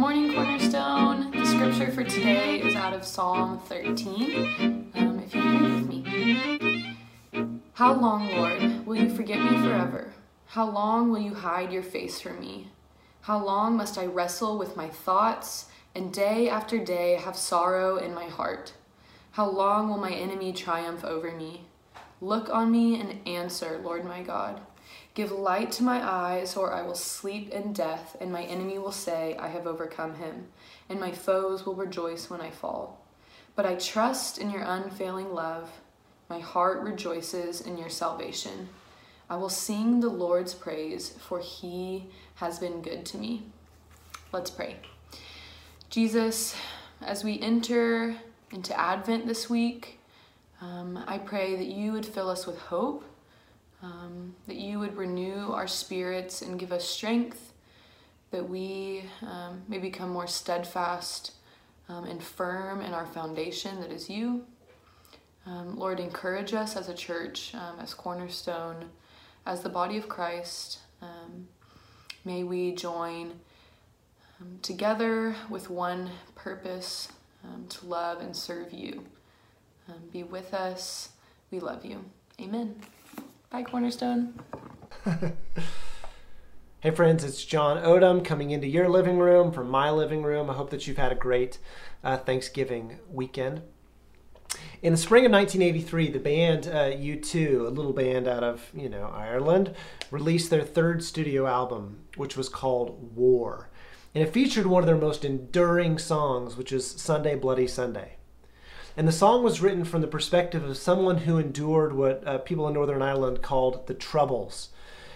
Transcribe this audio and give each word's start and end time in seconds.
morning, 0.00 0.32
Cornerstone. 0.32 1.30
The 1.30 1.44
scripture 1.44 1.92
for 1.92 2.02
today 2.02 2.62
is 2.62 2.74
out 2.74 2.94
of 2.94 3.04
Psalm 3.04 3.58
13. 3.66 4.90
Um, 4.94 5.20
if 5.22 5.34
you 5.34 5.42
read 5.42 5.62
with 5.62 5.88
me. 5.88 6.96
How 7.74 7.92
long, 7.92 8.30
Lord, 8.34 8.86
will 8.86 8.96
you 8.96 9.14
forget 9.14 9.38
me 9.42 9.58
forever? 9.58 10.14
How 10.46 10.70
long 10.70 11.10
will 11.10 11.18
you 11.18 11.34
hide 11.34 11.70
your 11.70 11.82
face 11.82 12.18
from 12.18 12.40
me? 12.40 12.68
How 13.20 13.44
long 13.44 13.76
must 13.76 13.98
I 13.98 14.06
wrestle 14.06 14.56
with 14.56 14.74
my 14.74 14.88
thoughts 14.88 15.66
and 15.94 16.10
day 16.10 16.48
after 16.48 16.78
day 16.78 17.16
have 17.22 17.36
sorrow 17.36 17.98
in 17.98 18.14
my 18.14 18.24
heart? 18.24 18.72
How 19.32 19.50
long 19.50 19.90
will 19.90 19.98
my 19.98 20.12
enemy 20.12 20.54
triumph 20.54 21.04
over 21.04 21.30
me? 21.30 21.66
Look 22.22 22.48
on 22.48 22.72
me 22.72 22.98
and 22.98 23.28
answer, 23.28 23.78
Lord 23.84 24.06
my 24.06 24.22
God. 24.22 24.62
Give 25.14 25.32
light 25.32 25.72
to 25.72 25.82
my 25.82 26.00
eyes, 26.02 26.56
or 26.56 26.72
I 26.72 26.82
will 26.82 26.94
sleep 26.94 27.50
in 27.50 27.72
death, 27.72 28.16
and 28.20 28.30
my 28.30 28.44
enemy 28.44 28.78
will 28.78 28.92
say, 28.92 29.36
I 29.38 29.48
have 29.48 29.66
overcome 29.66 30.14
him, 30.14 30.46
and 30.88 31.00
my 31.00 31.10
foes 31.10 31.66
will 31.66 31.74
rejoice 31.74 32.30
when 32.30 32.40
I 32.40 32.50
fall. 32.50 33.04
But 33.56 33.66
I 33.66 33.74
trust 33.74 34.38
in 34.38 34.50
your 34.50 34.62
unfailing 34.62 35.34
love. 35.34 35.68
My 36.28 36.38
heart 36.38 36.80
rejoices 36.82 37.60
in 37.60 37.76
your 37.76 37.88
salvation. 37.88 38.68
I 39.28 39.36
will 39.36 39.48
sing 39.48 39.98
the 39.98 40.08
Lord's 40.08 40.54
praise, 40.54 41.10
for 41.18 41.40
he 41.40 42.06
has 42.36 42.60
been 42.60 42.80
good 42.80 43.04
to 43.06 43.18
me. 43.18 43.42
Let's 44.32 44.50
pray. 44.50 44.76
Jesus, 45.88 46.54
as 47.02 47.24
we 47.24 47.40
enter 47.40 48.14
into 48.52 48.78
Advent 48.78 49.26
this 49.26 49.50
week, 49.50 49.98
um, 50.60 51.02
I 51.08 51.18
pray 51.18 51.56
that 51.56 51.66
you 51.66 51.92
would 51.92 52.06
fill 52.06 52.30
us 52.30 52.46
with 52.46 52.58
hope 52.58 53.04
um, 53.82 54.34
that 54.46 54.56
you 54.56 54.78
would 54.78 54.96
renew 54.96 55.52
our 55.52 55.66
spirits 55.66 56.42
and 56.42 56.58
give 56.58 56.72
us 56.72 56.84
strength, 56.84 57.52
that 58.30 58.48
we 58.48 59.04
um, 59.22 59.62
may 59.68 59.78
become 59.78 60.10
more 60.10 60.26
steadfast 60.26 61.32
um, 61.88 62.04
and 62.04 62.22
firm 62.22 62.80
in 62.80 62.92
our 62.92 63.06
foundation 63.06 63.80
that 63.80 63.90
is 63.90 64.08
you. 64.08 64.44
Um, 65.46 65.78
Lord, 65.78 65.98
encourage 65.98 66.52
us 66.52 66.76
as 66.76 66.88
a 66.88 66.94
church, 66.94 67.54
um, 67.54 67.80
as 67.80 67.94
Cornerstone, 67.94 68.90
as 69.46 69.62
the 69.62 69.68
body 69.68 69.96
of 69.96 70.08
Christ. 70.08 70.80
Um, 71.00 71.48
may 72.24 72.44
we 72.44 72.72
join 72.72 73.32
together 74.62 75.34
with 75.48 75.70
one 75.70 76.10
purpose 76.34 77.08
to 77.68 77.86
love 77.86 78.20
and 78.20 78.36
serve 78.36 78.72
you. 78.72 79.04
be 80.12 80.22
with 80.22 80.54
us. 80.54 81.10
We 81.50 81.58
love 81.58 81.84
you. 81.84 82.04
Amen. 82.40 82.76
Bye, 83.50 83.64
Cornerstone. 83.64 84.34
hey, 86.80 86.92
friends, 86.94 87.24
it's 87.24 87.44
John 87.44 87.82
Odom 87.82 88.24
coming 88.24 88.52
into 88.52 88.68
your 88.68 88.88
living 88.88 89.18
room 89.18 89.50
from 89.50 89.68
my 89.68 89.90
living 89.90 90.22
room. 90.22 90.48
I 90.48 90.52
hope 90.52 90.70
that 90.70 90.86
you've 90.86 90.98
had 90.98 91.10
a 91.10 91.16
great 91.16 91.58
uh, 92.04 92.18
Thanksgiving 92.18 93.00
weekend. 93.10 93.62
In 94.82 94.92
the 94.92 94.96
spring 94.96 95.26
of 95.26 95.32
1983, 95.32 96.10
the 96.10 96.20
band 96.20 96.68
uh, 96.68 96.92
U2, 96.92 97.66
a 97.66 97.70
little 97.70 97.92
band 97.92 98.28
out 98.28 98.44
of 98.44 98.70
you 98.72 98.88
know 98.88 99.10
Ireland, 99.12 99.74
released 100.12 100.50
their 100.50 100.62
third 100.62 101.02
studio 101.02 101.48
album, 101.48 102.04
which 102.14 102.36
was 102.36 102.48
called 102.48 103.16
War, 103.16 103.68
and 104.14 104.22
it 104.22 104.32
featured 104.32 104.66
one 104.66 104.84
of 104.84 104.86
their 104.86 104.94
most 104.94 105.24
enduring 105.24 105.98
songs, 105.98 106.56
which 106.56 106.70
is 106.70 106.88
Sunday 106.88 107.34
Bloody 107.34 107.66
Sunday. 107.66 108.14
And 108.96 109.06
the 109.06 109.12
song 109.12 109.42
was 109.42 109.60
written 109.60 109.84
from 109.84 110.00
the 110.00 110.06
perspective 110.06 110.64
of 110.64 110.76
someone 110.76 111.18
who 111.18 111.38
endured 111.38 111.94
what 111.94 112.26
uh, 112.26 112.38
people 112.38 112.66
in 112.68 112.74
Northern 112.74 113.02
Ireland 113.02 113.42
called 113.42 113.86
the 113.86 113.94
Troubles. 113.94 114.70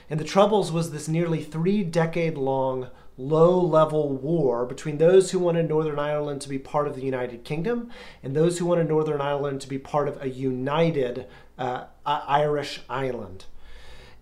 And 0.09 0.21
the 0.21 0.25
Troubles 0.25 0.71
was 0.71 0.91
this 0.91 1.09
nearly 1.09 1.43
three 1.43 1.83
decade 1.83 2.37
long 2.37 2.89
low 3.17 3.61
level 3.61 4.09
war 4.11 4.67
between 4.67 4.99
those 4.99 5.31
who 5.31 5.39
wanted 5.39 5.69
Northern 5.69 5.99
Ireland 5.99 6.41
to 6.43 6.49
be 6.49 6.59
part 6.59 6.89
of 6.89 6.97
the 6.97 7.05
United 7.05 7.45
Kingdom 7.45 7.91
and 8.23 8.35
those 8.35 8.59
who 8.59 8.67
wanted 8.67 8.89
Northern 8.89 9.21
Ireland 9.21 9.61
to 9.63 9.69
be 9.69 9.79
part 9.79 10.09
of 10.09 10.21
a 10.21 10.29
united 10.29 11.27
uh, 11.57 11.85
Irish 12.05 12.81
island. 12.89 13.45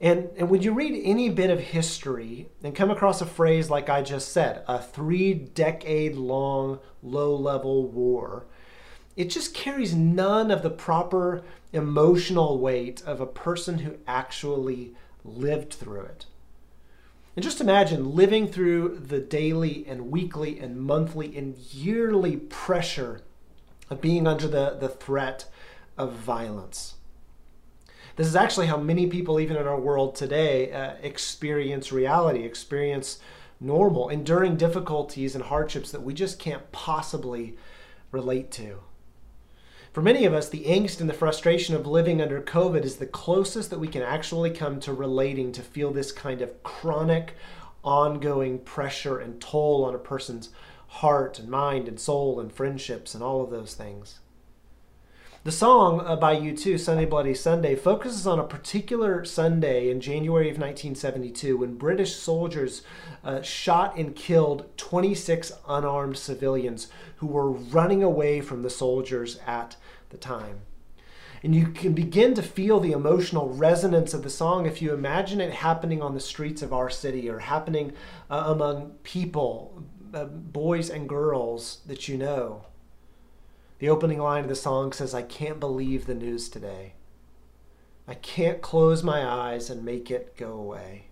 And, 0.01 0.31
and 0.37 0.51
when 0.51 0.63
you 0.63 0.75
read 0.75 1.01
any 1.05 1.31
bit 1.31 1.49
of 1.49 1.61
history 1.61 2.49
and 2.63 2.75
come 2.75 2.91
across 2.91 3.21
a 3.21 3.27
phrase 3.27 3.71
like 3.71 3.89
I 3.89 4.03
just 4.03 4.33
said, 4.33 4.65
a 4.67 4.83
three 4.83 5.33
decade 5.33 6.17
long 6.17 6.81
low 7.03 7.35
level 7.37 7.87
war, 7.87 8.47
it 9.17 9.31
just 9.31 9.55
carries 9.55 9.95
none 9.95 10.51
of 10.51 10.63
the 10.63 10.71
proper 10.71 11.43
emotional 11.73 12.59
weight 12.59 13.03
of 13.07 13.21
a 13.21 13.27
person 13.27 13.79
who 13.81 13.99
actually 14.07 14.95
lived 15.25 15.75
through 15.75 16.03
it. 16.03 16.27
And 17.35 17.43
just 17.43 17.61
imagine 17.61 18.15
living 18.15 18.47
through 18.47 18.99
the 19.07 19.21
daily 19.21 19.85
and 19.87 20.11
weekly 20.11 20.59
and 20.59 20.81
monthly 20.81 21.37
and 21.37 21.57
yearly 21.57 22.37
pressure 22.37 23.23
of 23.89 24.01
being 24.01 24.27
under 24.27 24.49
the, 24.49 24.77
the 24.79 24.89
threat 24.89 25.47
of 25.97 26.13
violence. 26.13 26.95
This 28.17 28.27
is 28.27 28.37
actually 28.37 28.67
how 28.67 28.77
many 28.77 29.07
people, 29.07 29.41
even 29.41 29.57
in 29.57 29.67
our 29.67 29.81
world 29.81 30.15
today, 30.15 30.71
uh, 30.73 30.95
experience 31.03 31.91
reality, 31.91 32.45
experience 32.45 33.19
normal, 33.59 34.11
enduring 34.11 34.57
difficulties 34.57 35.35
and 35.35 35.45
hardships 35.45 35.91
that 35.93 36.03
we 36.03 36.13
just 36.13 36.39
can't 36.39 36.71
possibly 36.73 37.57
relate 38.11 38.51
to. 38.51 38.81
For 39.93 40.01
many 40.01 40.25
of 40.25 40.33
us, 40.33 40.49
the 40.49 40.65
angst 40.65 41.03
and 41.03 41.11
the 41.11 41.15
frustration 41.15 41.75
of 41.75 41.87
living 41.87 42.23
under 42.23 42.41
COVID 42.41 42.83
is 42.83 42.97
the 42.97 43.05
closest 43.05 43.69
that 43.69 43.79
we 43.79 43.89
can 43.89 44.01
actually 44.01 44.51
come 44.51 44.81
to 44.81 44.93
relating 44.93 45.53
to 45.53 45.61
feel 45.61 45.93
this 45.93 46.13
kind 46.13 46.41
of 46.41 46.63
chronic, 46.63 47.35
ongoing 47.85 48.59
pressure 48.61 49.19
and 49.19 49.39
toll 49.39 49.85
on 49.85 49.95
a 49.95 49.99
person's 49.99 50.49
heart 50.87 51.39
and 51.39 51.51
mind 51.51 51.89
and 51.89 52.01
soul 52.01 52.41
and 52.41 52.51
friendships 52.51 53.15
and 53.15 53.23
all 53.23 53.43
of 53.43 53.51
those 53.51 53.75
things. 53.75 54.21
The 55.45 55.53
song 55.53 56.01
uh, 56.07 56.15
by 56.15 56.37
U2, 56.37 56.79
Sunday 56.79 57.05
Bloody 57.05 57.35
Sunday, 57.35 57.75
focuses 57.75 58.29
on 58.29 58.39
a 58.39 58.45
particular 58.45 59.25
Sunday 59.25 59.91
in 59.91 60.01
January 60.01 60.47
of 60.47 60.57
1972 60.57 61.57
when 61.57 61.75
British 61.75 62.15
soldiers 62.15 62.83
uh, 63.25 63.43
shot 63.43 63.97
and 63.97 64.15
killed 64.15 64.71
26 64.77 65.53
unarmed 65.69 66.17
civilians 66.17 66.87
who 67.17 67.27
were 67.27 67.51
running 67.51 68.05
away 68.05 68.41
from 68.41 68.63
the 68.63 68.71
soldiers 68.71 69.41
at 69.45 69.75
the 70.13 70.17
time. 70.17 70.61
And 71.43 71.55
you 71.55 71.69
can 71.69 71.93
begin 71.93 72.35
to 72.35 72.43
feel 72.43 72.79
the 72.79 72.93
emotional 72.93 73.49
resonance 73.49 74.15
of 74.15 74.23
the 74.23 74.31
song 74.31 74.65
if 74.65 74.81
you 74.81 74.95
imagine 74.95 75.41
it 75.41 75.53
happening 75.53 76.01
on 76.01 76.15
the 76.15 76.21
streets 76.21 76.63
of 76.63 76.73
our 76.73 76.89
city 76.89 77.29
or 77.29 77.41
happening 77.41 77.95
uh, 78.31 78.45
among 78.47 78.93
people, 79.03 79.83
uh, 80.15 80.27
boys 80.27 80.89
and 80.89 81.09
girls 81.09 81.81
that 81.87 82.07
you 82.07 82.17
know. 82.17 82.67
The 83.81 83.89
opening 83.89 84.21
line 84.21 84.45
of 84.45 84.49
the 84.49 84.55
song 84.55 84.93
says, 84.93 85.13
I 85.13 85.23
can't 85.23 85.59
believe 85.59 86.07
the 86.07 86.15
news 86.15 86.49
today. 86.49 86.95
I 88.07 88.15
can't 88.15 88.63
close 88.63 89.03
my 89.03 89.27
eyes 89.27 89.69
and 89.69 89.85
make 89.85 90.13
it 90.13 90.37
go 90.37 90.53
away 90.53 91.07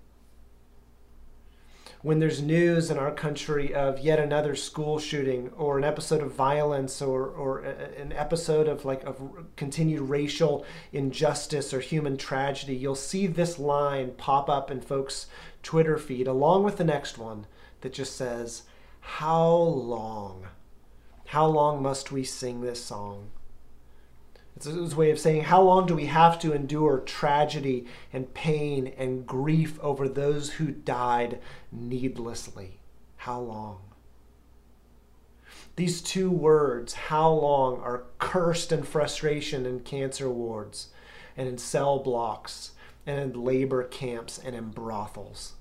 when 2.03 2.19
there's 2.19 2.41
news 2.41 2.91
in 2.91 2.97
our 2.97 3.12
country 3.12 3.75
of 3.75 3.99
yet 3.99 4.19
another 4.19 4.55
school 4.55 4.99
shooting 4.99 5.50
or 5.56 5.77
an 5.77 5.84
episode 5.84 6.22
of 6.22 6.33
violence 6.33 7.03
or, 7.03 7.27
or 7.27 7.61
an 7.61 8.12
episode 8.12 8.69
of 8.69 8.84
like 8.84 9.05
of 9.05 9.21
continued 9.56 10.00
racial 10.00 10.65
injustice 10.93 11.75
or 11.75 11.81
human 11.81 12.16
tragedy, 12.16 12.75
you'll 12.75 12.94
see 12.94 13.27
this 13.27 13.59
line 13.59 14.12
pop 14.16 14.49
up 14.49 14.71
in 14.71 14.81
folks' 14.81 15.27
Twitter 15.62 15.99
feed 15.99 16.27
along 16.27 16.65
with 16.65 16.78
the 16.78 16.84
next 16.84 17.19
one 17.19 17.47
that 17.83 17.93
just 17.93 18.16
says, 18.16 18.62
How 19.00 19.53
long? 19.53 20.47
How 21.27 21.47
long 21.47 21.83
must 21.83 22.10
we 22.10 22.25
sing 22.25 22.62
this 22.62 22.83
song? 22.83 23.31
It's 24.56 24.66
a 24.66 24.97
way 24.97 25.11
of 25.11 25.19
saying, 25.19 25.44
how 25.44 25.62
long 25.62 25.87
do 25.87 25.94
we 25.94 26.06
have 26.06 26.38
to 26.41 26.53
endure 26.53 26.99
tragedy 26.99 27.87
and 28.12 28.34
pain 28.34 28.93
and 28.99 29.27
grief 29.27 29.78
over 29.81 30.09
those 30.09 30.50
who 30.53 30.71
died 30.71 31.38
needlessly? 31.72 32.78
How 33.16 33.41
long? 33.41 33.81
These 35.77 36.03
two 36.03 36.30
words, 36.30 36.92
how 36.92 37.30
long, 37.30 37.80
are 37.80 38.04
cursed 38.19 38.71
in 38.71 38.83
frustration 38.83 39.65
in 39.65 39.80
cancer 39.80 40.28
wards 40.28 40.89
and 41.36 41.48
in 41.48 41.57
cell 41.57 41.98
blocks 41.98 42.72
and 43.07 43.19
in 43.19 43.42
labor 43.42 43.83
camps 43.84 44.39
and 44.39 44.54
in 44.54 44.71
brothels. 44.71 45.54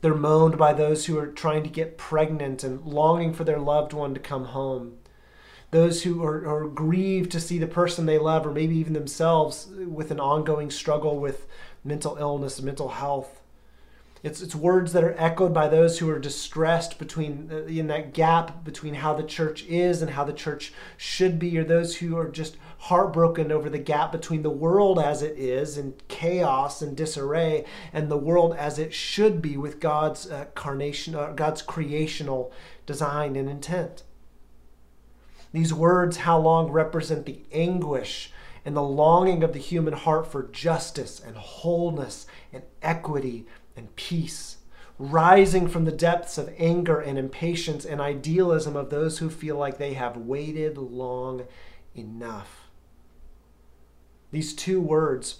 They're 0.00 0.14
moaned 0.14 0.58
by 0.58 0.72
those 0.72 1.06
who 1.06 1.18
are 1.18 1.28
trying 1.28 1.62
to 1.62 1.70
get 1.70 1.98
pregnant 1.98 2.64
and 2.64 2.84
longing 2.84 3.32
for 3.32 3.44
their 3.44 3.58
loved 3.58 3.92
one 3.92 4.12
to 4.14 4.20
come 4.20 4.46
home 4.46 4.98
those 5.70 6.02
who 6.04 6.22
are, 6.24 6.46
are 6.46 6.68
grieved 6.68 7.30
to 7.32 7.40
see 7.40 7.58
the 7.58 7.66
person 7.66 8.06
they 8.06 8.18
love, 8.18 8.46
or 8.46 8.52
maybe 8.52 8.76
even 8.76 8.92
themselves 8.92 9.68
with 9.86 10.10
an 10.10 10.20
ongoing 10.20 10.70
struggle 10.70 11.18
with 11.18 11.46
mental 11.84 12.16
illness, 12.18 12.62
mental 12.62 12.88
health. 12.88 13.42
It's, 14.22 14.40
it's 14.40 14.54
words 14.54 14.92
that 14.92 15.04
are 15.04 15.14
echoed 15.18 15.52
by 15.52 15.68
those 15.68 15.98
who 15.98 16.10
are 16.10 16.18
distressed 16.18 16.98
between 16.98 17.48
uh, 17.52 17.64
in 17.64 17.86
that 17.88 18.12
gap 18.12 18.64
between 18.64 18.94
how 18.94 19.14
the 19.14 19.22
church 19.22 19.64
is 19.66 20.02
and 20.02 20.12
how 20.12 20.24
the 20.24 20.32
church 20.32 20.72
should 20.96 21.38
be, 21.38 21.56
or 21.58 21.64
those 21.64 21.96
who 21.96 22.16
are 22.16 22.28
just 22.28 22.56
heartbroken 22.78 23.52
over 23.52 23.70
the 23.70 23.78
gap 23.78 24.12
between 24.12 24.42
the 24.42 24.50
world 24.50 24.98
as 24.98 25.22
it 25.22 25.38
is 25.38 25.76
in 25.76 25.94
chaos 26.08 26.82
and 26.82 26.96
disarray 26.96 27.64
and 27.92 28.10
the 28.10 28.16
world 28.16 28.54
as 28.56 28.78
it 28.78 28.92
should 28.92 29.40
be 29.40 29.56
with 29.56 29.80
God's 29.80 30.28
uh, 30.28 30.46
carnation, 30.54 31.14
uh, 31.14 31.32
God's 31.32 31.62
creational 31.62 32.52
design 32.84 33.36
and 33.36 33.48
intent. 33.48 34.02
These 35.56 35.72
words, 35.72 36.18
how 36.18 36.38
long, 36.38 36.70
represent 36.70 37.24
the 37.24 37.40
anguish 37.50 38.30
and 38.66 38.76
the 38.76 38.82
longing 38.82 39.42
of 39.42 39.54
the 39.54 39.58
human 39.58 39.94
heart 39.94 40.30
for 40.30 40.42
justice 40.42 41.18
and 41.18 41.34
wholeness 41.34 42.26
and 42.52 42.62
equity 42.82 43.46
and 43.74 43.96
peace, 43.96 44.58
rising 44.98 45.66
from 45.66 45.86
the 45.86 45.92
depths 45.92 46.36
of 46.36 46.52
anger 46.58 47.00
and 47.00 47.18
impatience 47.18 47.86
and 47.86 48.02
idealism 48.02 48.76
of 48.76 48.90
those 48.90 49.16
who 49.16 49.30
feel 49.30 49.56
like 49.56 49.78
they 49.78 49.94
have 49.94 50.18
waited 50.18 50.76
long 50.76 51.46
enough. 51.94 52.68
These 54.32 54.52
two 54.52 54.78
words, 54.78 55.38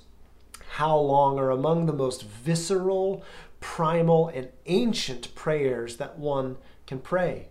how 0.76 0.96
long, 0.96 1.38
are 1.38 1.50
among 1.50 1.84
the 1.84 1.92
most 1.92 2.22
visceral, 2.22 3.22
primal, 3.60 4.28
and 4.28 4.48
ancient 4.64 5.34
prayers 5.34 5.98
that 5.98 6.18
one 6.18 6.56
can 6.86 7.00
pray. 7.00 7.50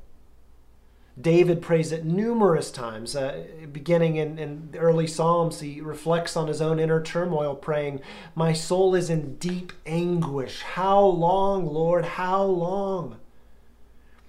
David 1.19 1.61
prays 1.61 1.93
it 1.93 2.03
numerous 2.03 2.71
times. 2.71 3.15
Uh, 3.15 3.45
beginning 3.71 4.17
in, 4.17 4.37
in 4.37 4.71
the 4.71 4.79
early 4.79 5.07
Psalms, 5.07 5.61
he 5.61 5.79
reflects 5.79 6.35
on 6.35 6.49
his 6.49 6.61
own 6.61 6.77
inner 6.77 7.01
turmoil, 7.01 7.55
praying, 7.55 8.01
My 8.35 8.51
soul 8.51 8.95
is 8.95 9.09
in 9.09 9.35
deep 9.35 9.71
anguish. 9.85 10.61
How 10.61 10.99
long, 11.01 11.65
Lord? 11.65 12.03
How 12.03 12.43
long? 12.43 13.19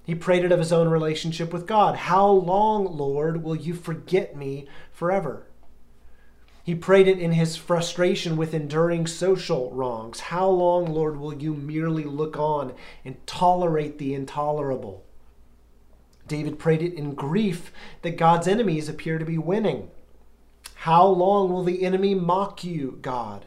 He 0.04 0.14
prayed 0.14 0.44
it 0.44 0.52
of 0.52 0.60
his 0.60 0.72
own 0.72 0.88
relationship 0.88 1.52
with 1.52 1.66
God. 1.66 1.96
How 1.96 2.28
long, 2.28 2.96
Lord, 2.96 3.42
will 3.42 3.56
you 3.56 3.74
forget 3.74 4.36
me 4.36 4.68
forever? 4.92 5.48
He 6.62 6.76
prayed 6.76 7.08
it 7.08 7.18
in 7.18 7.32
his 7.32 7.56
frustration 7.56 8.36
with 8.36 8.54
enduring 8.54 9.08
social 9.08 9.72
wrongs. 9.72 10.20
How 10.20 10.48
long, 10.48 10.86
Lord, 10.86 11.18
will 11.18 11.34
you 11.34 11.54
merely 11.54 12.04
look 12.04 12.38
on 12.38 12.74
and 13.04 13.24
tolerate 13.26 13.98
the 13.98 14.14
intolerable? 14.14 15.05
David 16.26 16.58
prayed 16.58 16.82
it 16.82 16.94
in 16.94 17.14
grief 17.14 17.73
that 18.02 18.17
God's 18.17 18.49
enemies 18.49 18.88
appear 18.88 19.19
to 19.19 19.25
be 19.25 19.38
winning. 19.38 19.90
How 20.75 21.06
long 21.06 21.52
will 21.52 21.64
the 21.64 21.82
enemy 21.84 22.14
mock 22.14 22.64
you, 22.64 22.99
God? 23.02 23.46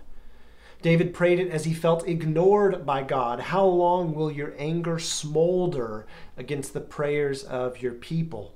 David 0.82 1.14
prayed 1.14 1.40
it 1.40 1.52
as 1.52 1.66
he 1.66 1.74
felt 1.74 2.08
ignored 2.08 2.86
by 2.86 3.04
God. 3.04 3.40
How 3.40 3.66
long 3.66 4.14
will 4.14 4.32
your 4.32 4.56
anger 4.58 4.98
smolder 4.98 6.08
against 6.38 6.74
the 6.74 6.80
prayers 6.82 7.44
of 7.44 7.82
your 7.82 7.94
people? 7.94 8.56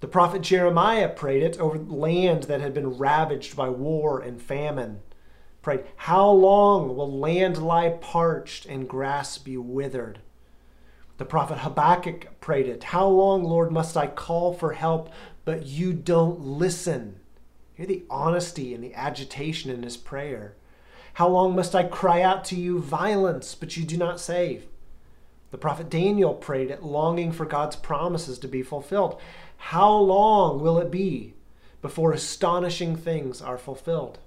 The 0.00 0.08
prophet 0.08 0.42
Jeremiah 0.42 1.08
prayed 1.08 1.42
it 1.42 1.60
over 1.60 1.78
land 1.78 2.44
that 2.44 2.60
had 2.60 2.72
been 2.74 2.96
ravaged 2.96 3.54
by 3.54 3.68
war 3.68 4.20
and 4.20 4.40
famine. 4.40 5.00
Prayed, 5.60 5.84
How 5.96 6.28
long 6.28 6.96
will 6.96 7.20
land 7.20 7.62
lie 7.62 7.90
parched 7.90 8.66
and 8.66 8.88
grass 8.88 9.38
be 9.38 9.56
withered? 9.56 10.18
The 11.18 11.24
prophet 11.24 11.58
Habakkuk 11.58 12.40
prayed 12.40 12.66
it 12.66 12.84
How 12.84 13.06
long, 13.06 13.44
Lord, 13.44 13.70
must 13.70 13.96
I 13.96 14.06
call 14.06 14.52
for 14.52 14.72
help, 14.72 15.10
but 15.44 15.66
you 15.66 15.92
don't 15.92 16.40
listen? 16.40 17.20
Hear 17.74 17.86
the 17.86 18.04
honesty 18.10 18.74
and 18.74 18.82
the 18.82 18.94
agitation 18.94 19.70
in 19.70 19.82
his 19.82 19.96
prayer. 19.96 20.56
How 21.14 21.28
long 21.28 21.54
must 21.54 21.74
I 21.74 21.84
cry 21.84 22.22
out 22.22 22.44
to 22.46 22.56
you 22.56 22.80
violence, 22.80 23.54
but 23.54 23.76
you 23.76 23.84
do 23.84 23.96
not 23.96 24.20
save? 24.20 24.66
The 25.50 25.58
prophet 25.58 25.90
Daniel 25.90 26.32
prayed 26.32 26.70
it, 26.70 26.82
longing 26.82 27.30
for 27.32 27.44
God's 27.44 27.76
promises 27.76 28.38
to 28.38 28.48
be 28.48 28.62
fulfilled. 28.62 29.20
How 29.56 29.92
long 29.92 30.60
will 30.60 30.78
it 30.78 30.90
be 30.90 31.34
before 31.82 32.12
astonishing 32.12 32.96
things 32.96 33.42
are 33.42 33.58
fulfilled? 33.58 34.18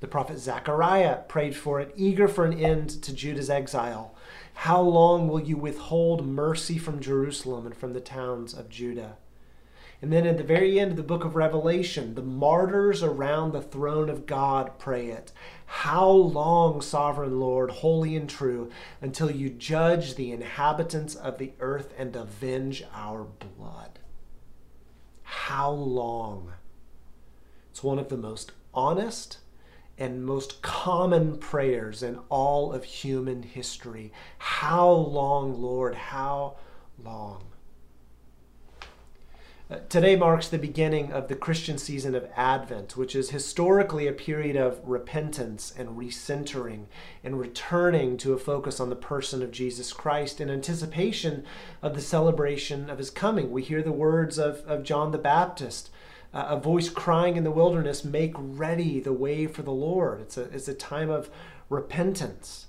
The 0.00 0.08
prophet 0.08 0.38
Zechariah 0.38 1.20
prayed 1.28 1.56
for 1.56 1.80
it, 1.80 1.94
eager 1.96 2.28
for 2.28 2.44
an 2.44 2.58
end 2.58 2.90
to 3.02 3.14
Judah's 3.14 3.48
exile. 3.48 4.14
How 4.54 4.80
long 4.80 5.28
will 5.28 5.40
you 5.40 5.56
withhold 5.56 6.26
mercy 6.26 6.78
from 6.78 7.00
Jerusalem 7.00 7.66
and 7.66 7.76
from 7.76 7.92
the 7.92 8.00
towns 8.00 8.54
of 8.54 8.68
Judah? 8.68 9.16
And 10.02 10.12
then 10.12 10.26
at 10.26 10.36
the 10.36 10.42
very 10.42 10.80
end 10.80 10.90
of 10.90 10.96
the 10.96 11.02
book 11.04 11.24
of 11.24 11.36
Revelation, 11.36 12.16
the 12.16 12.22
martyrs 12.22 13.04
around 13.04 13.52
the 13.52 13.62
throne 13.62 14.08
of 14.08 14.26
God 14.26 14.78
pray 14.78 15.06
it. 15.06 15.30
How 15.66 16.08
long, 16.10 16.80
sovereign 16.80 17.38
Lord, 17.38 17.70
holy 17.70 18.16
and 18.16 18.28
true, 18.28 18.68
until 19.00 19.30
you 19.30 19.48
judge 19.48 20.16
the 20.16 20.32
inhabitants 20.32 21.14
of 21.14 21.38
the 21.38 21.52
earth 21.60 21.94
and 21.96 22.16
avenge 22.16 22.82
our 22.92 23.22
blood? 23.22 24.00
How 25.22 25.70
long? 25.70 26.54
It's 27.70 27.84
one 27.84 28.00
of 28.00 28.08
the 28.08 28.16
most 28.16 28.52
honest 28.74 29.38
and 29.98 30.24
most 30.24 30.62
common 30.62 31.36
prayers 31.36 32.02
in 32.02 32.18
all 32.28 32.72
of 32.72 32.84
human 32.84 33.42
history. 33.42 34.12
How 34.38 34.90
long, 34.90 35.60
Lord? 35.60 35.94
How 35.94 36.56
long? 37.02 37.44
Uh, 39.70 39.78
today 39.88 40.16
marks 40.16 40.48
the 40.48 40.58
beginning 40.58 41.10
of 41.12 41.28
the 41.28 41.36
Christian 41.36 41.78
season 41.78 42.14
of 42.14 42.28
Advent, 42.36 42.94
which 42.96 43.16
is 43.16 43.30
historically 43.30 44.06
a 44.06 44.12
period 44.12 44.54
of 44.54 44.80
repentance 44.84 45.72
and 45.78 45.96
recentering 45.96 46.86
and 47.24 47.38
returning 47.40 48.18
to 48.18 48.34
a 48.34 48.38
focus 48.38 48.80
on 48.80 48.90
the 48.90 48.96
person 48.96 49.42
of 49.42 49.50
Jesus 49.50 49.92
Christ 49.92 50.42
in 50.42 50.50
anticipation 50.50 51.44
of 51.80 51.94
the 51.94 52.02
celebration 52.02 52.90
of 52.90 52.98
his 52.98 53.08
coming. 53.08 53.50
We 53.50 53.62
hear 53.62 53.82
the 53.82 53.92
words 53.92 54.38
of, 54.38 54.62
of 54.66 54.82
John 54.82 55.10
the 55.10 55.16
Baptist 55.16 55.90
a 56.32 56.58
voice 56.58 56.88
crying 56.88 57.36
in 57.36 57.44
the 57.44 57.50
wilderness, 57.50 58.04
Make 58.04 58.32
ready 58.36 59.00
the 59.00 59.12
way 59.12 59.46
for 59.46 59.62
the 59.62 59.72
Lord. 59.72 60.20
It's 60.20 60.36
a, 60.36 60.42
it's 60.44 60.68
a 60.68 60.74
time 60.74 61.10
of 61.10 61.30
repentance. 61.68 62.66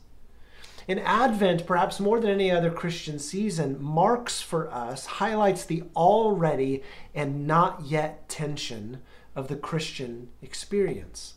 In 0.88 1.00
Advent, 1.00 1.66
perhaps 1.66 2.00
more 2.00 2.20
than 2.20 2.30
any 2.30 2.52
other 2.52 2.70
Christian 2.70 3.18
season, 3.18 3.82
marks 3.82 4.42
for 4.42 4.70
us, 4.70 5.06
highlights 5.06 5.64
the 5.64 5.84
already 5.96 6.84
and 7.16 7.48
not 7.48 7.84
yet 7.86 8.28
tension 8.28 9.02
of 9.36 9.48
the 9.48 9.56
Christian 9.56 10.30
experience. 10.42 11.36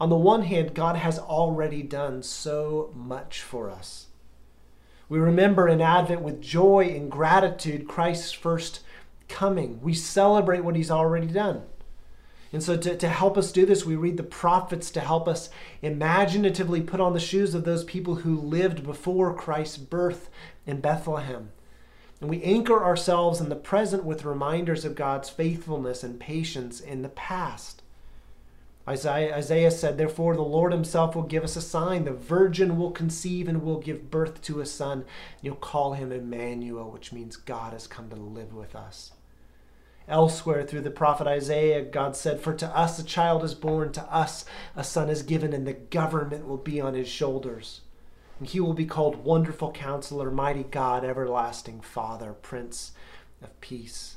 On 0.00 0.10
the 0.10 0.16
one 0.16 0.42
hand, 0.42 0.74
God 0.74 0.96
has 0.96 1.18
already 1.18 1.82
done 1.82 2.22
so 2.22 2.92
much 2.94 3.42
for 3.42 3.70
us. 3.70 4.06
We 5.08 5.18
remember 5.18 5.68
in 5.68 5.80
Advent 5.80 6.20
with 6.20 6.40
joy 6.40 6.92
and 6.94 7.10
gratitude 7.10 7.88
Christ's 7.88 8.32
first 8.32 8.80
coming. 9.28 9.80
We 9.82 9.94
celebrate 9.94 10.64
what 10.64 10.76
he's 10.76 10.90
already 10.90 11.26
done. 11.26 11.62
And 12.52 12.62
so, 12.62 12.76
to, 12.78 12.96
to 12.96 13.08
help 13.08 13.36
us 13.36 13.52
do 13.52 13.66
this, 13.66 13.84
we 13.84 13.96
read 13.96 14.16
the 14.16 14.22
prophets 14.22 14.90
to 14.92 15.00
help 15.00 15.28
us 15.28 15.50
imaginatively 15.82 16.80
put 16.80 17.00
on 17.00 17.12
the 17.12 17.20
shoes 17.20 17.54
of 17.54 17.64
those 17.64 17.84
people 17.84 18.16
who 18.16 18.40
lived 18.40 18.84
before 18.84 19.34
Christ's 19.34 19.76
birth 19.76 20.30
in 20.66 20.80
Bethlehem. 20.80 21.50
And 22.20 22.30
we 22.30 22.42
anchor 22.42 22.82
ourselves 22.82 23.40
in 23.40 23.48
the 23.48 23.56
present 23.56 24.04
with 24.04 24.24
reminders 24.24 24.84
of 24.84 24.94
God's 24.94 25.28
faithfulness 25.28 26.02
and 26.02 26.18
patience 26.18 26.80
in 26.80 27.02
the 27.02 27.10
past. 27.10 27.82
Isaiah, 28.88 29.36
Isaiah 29.36 29.70
said, 29.70 29.98
Therefore, 29.98 30.34
the 30.34 30.40
Lord 30.40 30.72
himself 30.72 31.14
will 31.14 31.22
give 31.22 31.44
us 31.44 31.56
a 31.56 31.60
sign. 31.60 32.06
The 32.06 32.12
virgin 32.12 32.78
will 32.78 32.90
conceive 32.90 33.46
and 33.46 33.62
will 33.62 33.78
give 33.78 34.10
birth 34.10 34.40
to 34.42 34.60
a 34.60 34.66
son. 34.66 35.04
You'll 35.42 35.56
call 35.56 35.92
him 35.92 36.10
Emmanuel, 36.10 36.90
which 36.90 37.12
means 37.12 37.36
God 37.36 37.74
has 37.74 37.86
come 37.86 38.08
to 38.08 38.16
live 38.16 38.54
with 38.54 38.74
us. 38.74 39.12
Elsewhere, 40.08 40.64
through 40.64 40.80
the 40.80 40.90
prophet 40.90 41.26
Isaiah, 41.26 41.82
God 41.82 42.16
said, 42.16 42.40
For 42.40 42.54
to 42.54 42.66
us 42.68 42.98
a 42.98 43.04
child 43.04 43.44
is 43.44 43.54
born, 43.54 43.92
to 43.92 44.02
us 44.04 44.46
a 44.74 44.82
son 44.82 45.10
is 45.10 45.22
given, 45.22 45.52
and 45.52 45.66
the 45.66 45.74
government 45.74 46.48
will 46.48 46.56
be 46.56 46.80
on 46.80 46.94
his 46.94 47.08
shoulders. 47.08 47.82
And 48.38 48.48
he 48.48 48.58
will 48.58 48.72
be 48.72 48.86
called 48.86 49.24
Wonderful 49.24 49.72
Counselor, 49.72 50.30
Mighty 50.30 50.62
God, 50.62 51.04
Everlasting 51.04 51.82
Father, 51.82 52.32
Prince 52.32 52.92
of 53.42 53.60
Peace. 53.60 54.16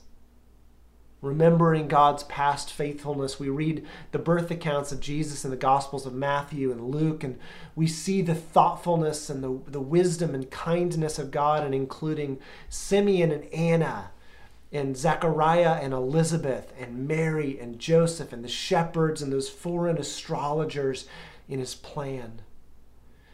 Remembering 1.22 1.88
God's 1.88 2.24
past 2.24 2.72
faithfulness, 2.72 3.40
we 3.40 3.50
read 3.50 3.86
the 4.12 4.18
birth 4.18 4.50
accounts 4.50 4.92
of 4.92 5.02
Jesus 5.02 5.44
in 5.44 5.52
the 5.52 5.58
Gospels 5.58 6.06
of 6.06 6.14
Matthew 6.14 6.72
and 6.72 6.90
Luke, 6.90 7.24
and 7.24 7.38
we 7.76 7.86
see 7.86 8.22
the 8.22 8.34
thoughtfulness 8.34 9.30
and 9.30 9.44
the, 9.44 9.60
the 9.68 9.82
wisdom 9.82 10.34
and 10.34 10.50
kindness 10.50 11.20
of 11.20 11.32
God, 11.32 11.64
and 11.64 11.76
including 11.76 12.40
Simeon 12.70 13.32
and 13.32 13.44
Anna 13.54 14.12
and 14.72 14.96
Zechariah 14.96 15.80
and 15.82 15.94
Elizabeth 15.94 16.74
and 16.80 17.08
Mary 17.08 17.60
and 17.60 17.80
Joseph 17.80 18.32
and 18.32 18.44
the 18.44 18.50
shepherds 18.50 19.22
and 19.22 19.32
those 19.32 19.50
foreign 19.50 19.98
astrologers 19.98 21.08
in 21.50 21.60
his 21.60 21.76
plan. 21.76 22.42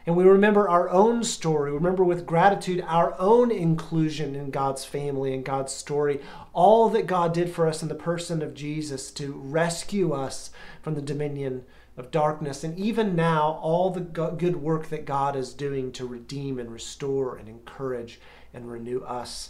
And 0.08 0.16
we 0.16 0.24
remember 0.24 0.70
our 0.70 0.90
own 0.90 1.24
story. 1.26 1.70
Remember 1.72 2.04
with 2.04 2.26
gratitude 2.26 2.84
our 2.88 3.14
own 3.20 3.52
inclusion 3.52 4.36
in 4.36 4.52
God's 4.52 4.86
family 4.86 5.34
and 5.34 5.44
God's 5.44 5.74
story. 5.74 6.22
All 6.54 6.88
that 6.90 7.08
God 7.08 7.34
did 7.34 7.50
for 7.50 7.68
us 7.68 7.84
in 7.84 7.90
the 7.90 7.96
person 7.96 8.42
of 8.42 8.54
Jesus 8.54 9.12
to 9.12 9.34
rescue 9.34 10.14
us 10.14 10.50
from 10.82 10.96
the 10.96 11.02
dominion 11.02 11.66
of 11.98 12.12
darkness, 12.12 12.64
and 12.64 12.78
even 12.78 13.16
now, 13.16 13.60
all 13.62 13.90
the 13.90 14.00
good 14.00 14.56
work 14.58 14.88
that 14.90 15.04
God 15.04 15.36
is 15.36 15.52
doing 15.52 15.92
to 15.94 16.06
redeem 16.06 16.60
and 16.60 16.72
restore 16.72 17.36
and 17.36 17.50
encourage 17.50 18.22
and 18.54 18.72
renew 18.72 19.02
us 19.02 19.50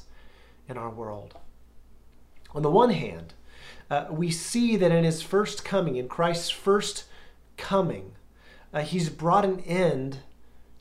in 0.68 0.78
our 0.78 0.90
world. 0.90 1.36
On 2.58 2.64
the 2.64 2.72
one 2.72 2.90
hand, 2.90 3.36
uh, 3.92 4.08
we 4.10 4.32
see 4.32 4.78
that 4.78 4.92
in 4.92 5.04
his 5.04 5.22
first 5.22 5.64
coming, 5.64 5.96
in 5.96 6.08
Christ's 6.08 6.50
first 6.50 7.04
coming, 7.56 8.14
uh, 8.74 8.82
he's 8.82 9.10
brought 9.10 9.46
an 9.46 9.60
end 9.60 10.22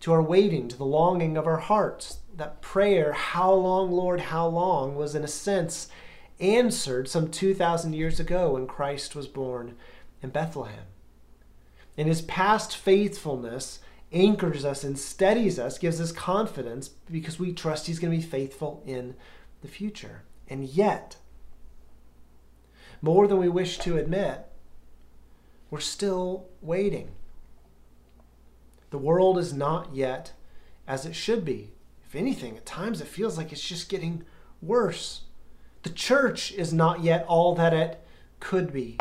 to 0.00 0.10
our 0.10 0.22
waiting, 0.22 0.68
to 0.68 0.76
the 0.78 0.86
longing 0.86 1.36
of 1.36 1.46
our 1.46 1.58
hearts. 1.58 2.20
That 2.34 2.62
prayer, 2.62 3.12
How 3.12 3.52
long, 3.52 3.92
Lord, 3.92 4.20
how 4.20 4.46
long, 4.46 4.96
was 4.96 5.14
in 5.14 5.22
a 5.22 5.28
sense 5.28 5.88
answered 6.40 7.08
some 7.10 7.30
2,000 7.30 7.92
years 7.92 8.18
ago 8.18 8.52
when 8.52 8.66
Christ 8.66 9.14
was 9.14 9.28
born 9.28 9.76
in 10.22 10.30
Bethlehem. 10.30 10.86
And 11.98 12.08
his 12.08 12.22
past 12.22 12.74
faithfulness 12.74 13.80
anchors 14.12 14.64
us 14.64 14.82
and 14.82 14.98
steadies 14.98 15.58
us, 15.58 15.76
gives 15.76 16.00
us 16.00 16.10
confidence 16.10 16.88
because 16.88 17.38
we 17.38 17.52
trust 17.52 17.86
he's 17.86 17.98
going 17.98 18.18
to 18.18 18.24
be 18.24 18.30
faithful 18.30 18.82
in 18.86 19.14
the 19.60 19.68
future. 19.68 20.22
And 20.48 20.64
yet, 20.64 21.16
more 23.02 23.26
than 23.26 23.38
we 23.38 23.48
wish 23.48 23.78
to 23.78 23.96
admit, 23.96 24.46
we're 25.70 25.80
still 25.80 26.46
waiting. 26.62 27.10
The 28.90 28.98
world 28.98 29.38
is 29.38 29.52
not 29.52 29.94
yet 29.94 30.32
as 30.86 31.04
it 31.04 31.14
should 31.14 31.44
be. 31.44 31.72
If 32.06 32.14
anything, 32.14 32.56
at 32.56 32.64
times 32.64 33.00
it 33.00 33.08
feels 33.08 33.36
like 33.36 33.52
it's 33.52 33.60
just 33.60 33.88
getting 33.88 34.24
worse. 34.62 35.22
The 35.82 35.90
church 35.90 36.52
is 36.52 36.72
not 36.72 37.02
yet 37.02 37.24
all 37.26 37.54
that 37.56 37.74
it 37.74 38.00
could 38.40 38.72
be. 38.72 38.98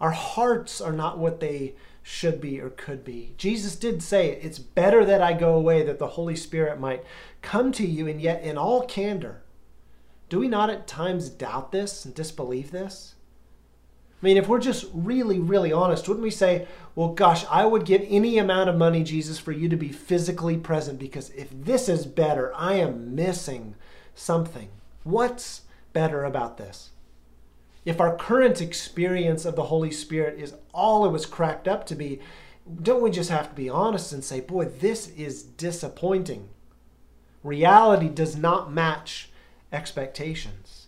Our 0.00 0.10
hearts 0.10 0.80
are 0.80 0.92
not 0.92 1.18
what 1.18 1.40
they 1.40 1.74
should 2.02 2.40
be 2.40 2.60
or 2.60 2.70
could 2.70 3.04
be. 3.04 3.34
Jesus 3.38 3.76
did 3.76 4.02
say 4.02 4.30
it. 4.30 4.44
It's 4.44 4.58
better 4.58 5.04
that 5.04 5.22
I 5.22 5.32
go 5.32 5.54
away 5.54 5.82
that 5.84 5.98
the 5.98 6.08
Holy 6.08 6.36
Spirit 6.36 6.78
might 6.78 7.04
come 7.40 7.72
to 7.72 7.86
you, 7.86 8.06
and 8.06 8.20
yet, 8.20 8.42
in 8.42 8.58
all 8.58 8.84
candor, 8.84 9.43
do 10.34 10.40
we 10.40 10.48
not 10.48 10.68
at 10.68 10.88
times 10.88 11.28
doubt 11.28 11.70
this 11.70 12.04
and 12.04 12.12
disbelieve 12.12 12.72
this? 12.72 13.14
I 14.20 14.26
mean, 14.26 14.36
if 14.36 14.48
we're 14.48 14.58
just 14.58 14.86
really, 14.92 15.38
really 15.38 15.72
honest, 15.72 16.08
wouldn't 16.08 16.24
we 16.24 16.32
say, 16.32 16.66
well, 16.96 17.10
gosh, 17.10 17.46
I 17.48 17.64
would 17.64 17.84
give 17.84 18.04
any 18.08 18.38
amount 18.38 18.68
of 18.68 18.74
money, 18.74 19.04
Jesus, 19.04 19.38
for 19.38 19.52
you 19.52 19.68
to 19.68 19.76
be 19.76 19.90
physically 19.90 20.56
present 20.56 20.98
because 20.98 21.30
if 21.30 21.50
this 21.52 21.88
is 21.88 22.04
better, 22.04 22.52
I 22.56 22.74
am 22.74 23.14
missing 23.14 23.76
something. 24.16 24.70
What's 25.04 25.60
better 25.92 26.24
about 26.24 26.56
this? 26.56 26.90
If 27.84 28.00
our 28.00 28.16
current 28.16 28.60
experience 28.60 29.44
of 29.44 29.54
the 29.54 29.66
Holy 29.66 29.92
Spirit 29.92 30.40
is 30.40 30.54
all 30.72 31.06
it 31.06 31.12
was 31.12 31.26
cracked 31.26 31.68
up 31.68 31.86
to 31.86 31.94
be, 31.94 32.18
don't 32.82 33.02
we 33.02 33.12
just 33.12 33.30
have 33.30 33.50
to 33.50 33.54
be 33.54 33.68
honest 33.68 34.12
and 34.12 34.24
say, 34.24 34.40
boy, 34.40 34.64
this 34.64 35.10
is 35.10 35.44
disappointing? 35.44 36.48
Reality 37.44 38.08
does 38.08 38.34
not 38.34 38.72
match 38.72 39.30
expectations. 39.74 40.84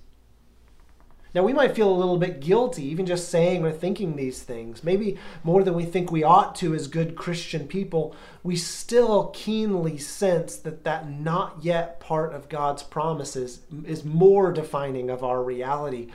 Now, 1.37 1.43
we 1.43 1.53
might 1.53 1.75
feel 1.75 1.91
a 1.91 1.93
little 1.93 2.17
bit 2.17 2.41
guilty 2.41 2.85
even 2.87 3.05
just 3.05 3.29
saying 3.29 3.63
or 3.63 3.71
thinking 3.71 4.17
these 4.17 4.43
things. 4.43 4.83
Maybe 4.83 5.19
more 5.45 5.63
than 5.63 5.75
we 5.75 5.85
think 5.85 6.11
we 6.11 6.25
ought 6.25 6.55
to 6.57 6.75
as 6.75 6.89
good 6.89 7.15
Christian 7.15 7.69
people. 7.69 8.17
We 8.43 8.57
still 8.57 9.27
keenly 9.35 9.99
sense 9.99 10.57
that 10.57 10.85
that 10.85 11.11
not 11.11 11.59
yet 11.61 12.01
part 12.01 12.33
of 12.33 12.49
God's 12.49 12.83
promises 12.83 13.61
is 13.85 14.03
more 14.03 14.51
defining 14.51 15.11
of 15.11 15.23
our 15.23 15.43
reality. 15.43 16.09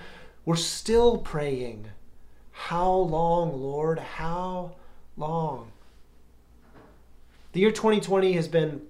We're 0.43 0.55
still 0.55 1.19
praying, 1.19 1.89
How 2.51 2.91
long, 2.91 3.61
Lord? 3.61 3.99
How 3.99 4.71
long? 5.17 5.71
The 7.51 7.59
year 7.59 7.71
2020 7.71 8.33
has 8.33 8.47
been 8.47 8.81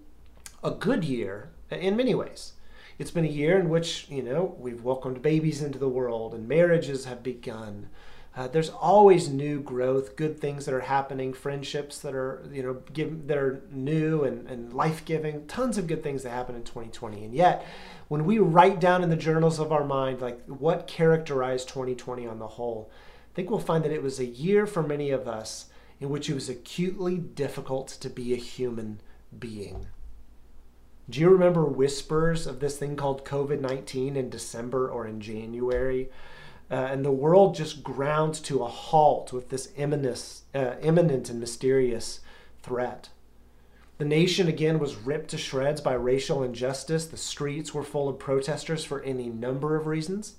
a 0.63 0.71
good 0.71 1.03
year 1.03 1.49
in 1.69 1.97
many 1.97 2.15
ways 2.15 2.53
it's 3.01 3.09
been 3.09 3.25
a 3.25 3.27
year 3.27 3.59
in 3.59 3.67
which, 3.67 4.05
you 4.09 4.21
know, 4.21 4.55
we've 4.59 4.83
welcomed 4.83 5.23
babies 5.23 5.63
into 5.63 5.79
the 5.79 5.89
world 5.89 6.35
and 6.35 6.47
marriages 6.47 7.05
have 7.05 7.23
begun. 7.23 7.89
Uh, 8.37 8.47
there's 8.47 8.69
always 8.69 9.27
new 9.27 9.59
growth, 9.59 10.15
good 10.15 10.39
things 10.39 10.65
that 10.65 10.73
are 10.75 10.81
happening, 10.81 11.33
friendships 11.33 11.97
that 11.97 12.13
are, 12.13 12.47
you 12.53 12.61
know, 12.61 12.75
give, 12.93 13.25
that 13.25 13.39
are 13.39 13.63
new 13.71 14.23
and, 14.23 14.47
and 14.47 14.71
life 14.71 15.03
giving, 15.03 15.47
tons 15.47 15.79
of 15.79 15.87
good 15.87 16.03
things 16.03 16.21
that 16.21 16.29
happen 16.29 16.53
in 16.53 16.61
2020. 16.61 17.25
And 17.25 17.33
yet, 17.33 17.65
when 18.07 18.23
we 18.23 18.37
write 18.37 18.79
down 18.79 19.01
in 19.01 19.09
the 19.09 19.15
journals 19.15 19.57
of 19.57 19.71
our 19.71 19.83
mind, 19.83 20.21
like 20.21 20.45
what 20.45 20.85
characterized 20.85 21.69
2020 21.69 22.27
on 22.27 22.37
the 22.37 22.49
whole, 22.49 22.91
I 23.31 23.33
think 23.33 23.49
we'll 23.49 23.59
find 23.59 23.83
that 23.83 23.91
it 23.91 24.03
was 24.03 24.19
a 24.19 24.25
year 24.25 24.67
for 24.67 24.83
many 24.83 25.09
of 25.09 25.27
us 25.27 25.71
in 25.99 26.11
which 26.11 26.29
it 26.29 26.35
was 26.35 26.49
acutely 26.49 27.17
difficult 27.17 27.87
to 27.87 28.11
be 28.11 28.31
a 28.31 28.37
human 28.37 29.01
being. 29.39 29.87
Do 31.11 31.19
you 31.19 31.29
remember 31.29 31.65
whispers 31.65 32.47
of 32.47 32.61
this 32.61 32.77
thing 32.77 32.95
called 32.95 33.25
COVID 33.25 33.59
19 33.59 34.15
in 34.15 34.29
December 34.29 34.89
or 34.89 35.05
in 35.05 35.19
January? 35.19 36.09
Uh, 36.71 36.75
and 36.75 37.03
the 37.03 37.11
world 37.11 37.53
just 37.53 37.83
grounds 37.83 38.39
to 38.39 38.63
a 38.63 38.67
halt 38.67 39.33
with 39.33 39.49
this 39.49 39.73
imminent, 39.75 40.39
uh, 40.55 40.75
imminent 40.81 41.29
and 41.29 41.37
mysterious 41.37 42.21
threat. 42.63 43.09
The 43.97 44.05
nation 44.05 44.47
again 44.47 44.79
was 44.79 44.95
ripped 44.95 45.31
to 45.31 45.37
shreds 45.37 45.81
by 45.81 45.95
racial 45.95 46.43
injustice. 46.43 47.07
The 47.07 47.17
streets 47.17 47.73
were 47.73 47.83
full 47.83 48.07
of 48.07 48.17
protesters 48.17 48.85
for 48.85 49.01
any 49.01 49.27
number 49.27 49.75
of 49.75 49.87
reasons. 49.87 50.35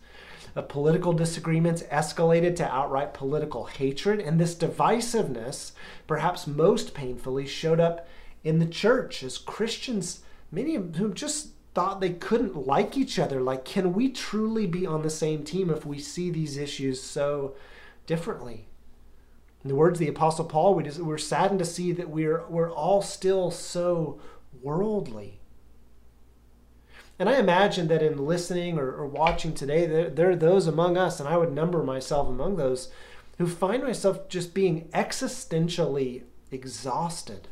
Uh, 0.57 0.63
political 0.63 1.13
disagreements 1.13 1.83
escalated 1.83 2.57
to 2.57 2.75
outright 2.75 3.13
political 3.13 3.67
hatred, 3.67 4.21
and 4.21 4.41
this 4.41 4.55
divisiveness, 4.55 5.73
perhaps 6.07 6.47
most 6.47 6.95
painfully, 6.95 7.47
showed 7.47 7.79
up 7.79 8.09
in 8.43 8.59
the 8.59 8.65
church 8.65 9.23
as 9.23 9.37
Christians 9.37 10.21
many 10.53 10.77
of 10.77 10.95
whom 10.97 11.15
just 11.15 11.49
thought 11.75 12.01
they 12.01 12.11
couldn't 12.11 12.67
like 12.67 12.97
each 12.97 13.19
other. 13.19 13.41
Like, 13.41 13.65
can 13.65 13.95
we 13.95 14.11
truly 14.11 14.67
be 14.67 14.87
on 14.87 15.03
the 15.03 15.11
same 15.11 15.43
team 15.43 15.71
if 15.71 15.87
we 15.87 15.99
see 15.99 16.31
these 16.31 16.59
issues 16.59 17.03
so 17.03 17.57
differently? 18.07 18.69
In 19.65 19.69
the 19.69 19.75
words 19.75 19.97
of 19.97 20.01
the 20.01 20.09
Apostle 20.09 20.45
Paul, 20.45 20.75
we 20.75 20.83
just, 20.83 21.01
we're 21.01 21.19
saddened 21.19 21.61
to 21.61 21.65
see 21.65 21.93
that 21.93 22.11
we're, 22.11 22.47
we're 22.49 22.71
all 22.71 23.01
still 23.01 23.51
so 23.51 24.21
worldly. 24.61 25.41
And 27.19 27.29
I 27.29 27.39
imagine 27.39 27.89
that 27.89 28.03
in 28.03 28.27
listening 28.27 28.79
or, 28.79 28.91
or 28.93 29.07
watching 29.07 29.55
today, 29.55 29.87
there, 29.87 30.11
there 30.11 30.31
are 30.31 30.37
those 30.37 30.67
among 30.67 30.97
us, 30.97 31.21
and 31.21 31.29
I 31.29 31.37
would 31.37 31.53
number 31.53 31.83
myself 31.83 32.29
among 32.29 32.57
those, 32.57 32.91
who 33.39 33.47
find 33.47 33.83
myself 33.83 34.29
just 34.29 34.53
being 34.53 34.89
existentially 34.89 36.25
exhausted 36.51 37.49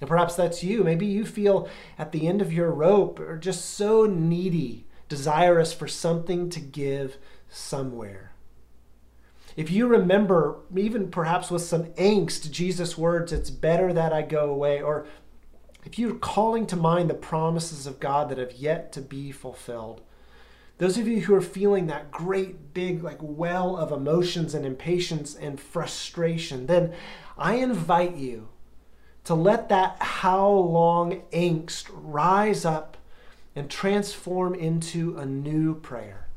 and 0.00 0.08
perhaps 0.08 0.36
that's 0.36 0.62
you. 0.62 0.84
Maybe 0.84 1.06
you 1.06 1.24
feel 1.24 1.68
at 1.98 2.12
the 2.12 2.26
end 2.26 2.42
of 2.42 2.52
your 2.52 2.70
rope 2.70 3.18
or 3.18 3.38
just 3.38 3.64
so 3.64 4.04
needy, 4.04 4.86
desirous 5.08 5.72
for 5.72 5.88
something 5.88 6.50
to 6.50 6.60
give 6.60 7.16
somewhere. 7.48 8.32
If 9.56 9.70
you 9.70 9.86
remember, 9.86 10.58
even 10.76 11.10
perhaps 11.10 11.50
with 11.50 11.62
some 11.62 11.84
angst, 11.94 12.50
Jesus' 12.50 12.98
words, 12.98 13.32
it's 13.32 13.48
better 13.48 13.92
that 13.94 14.12
I 14.12 14.20
go 14.20 14.50
away, 14.50 14.82
or 14.82 15.06
if 15.86 15.98
you're 15.98 16.16
calling 16.16 16.66
to 16.66 16.76
mind 16.76 17.08
the 17.08 17.14
promises 17.14 17.86
of 17.86 17.98
God 17.98 18.28
that 18.28 18.38
have 18.38 18.52
yet 18.52 18.92
to 18.92 19.00
be 19.00 19.32
fulfilled, 19.32 20.02
those 20.76 20.98
of 20.98 21.08
you 21.08 21.20
who 21.22 21.34
are 21.34 21.40
feeling 21.40 21.86
that 21.86 22.10
great 22.10 22.74
big 22.74 23.02
like 23.02 23.18
well 23.20 23.76
of 23.76 23.90
emotions 23.90 24.52
and 24.52 24.66
impatience 24.66 25.34
and 25.34 25.58
frustration, 25.58 26.66
then 26.66 26.92
I 27.38 27.54
invite 27.54 28.16
you 28.16 28.48
to 29.26 29.34
let 29.34 29.68
that 29.68 29.96
how 30.00 30.48
long 30.48 31.20
angst 31.32 31.86
rise 31.90 32.64
up 32.64 32.96
and 33.56 33.68
transform 33.68 34.54
into 34.54 35.16
a 35.18 35.26
new 35.26 35.74
prayer. 35.74 36.28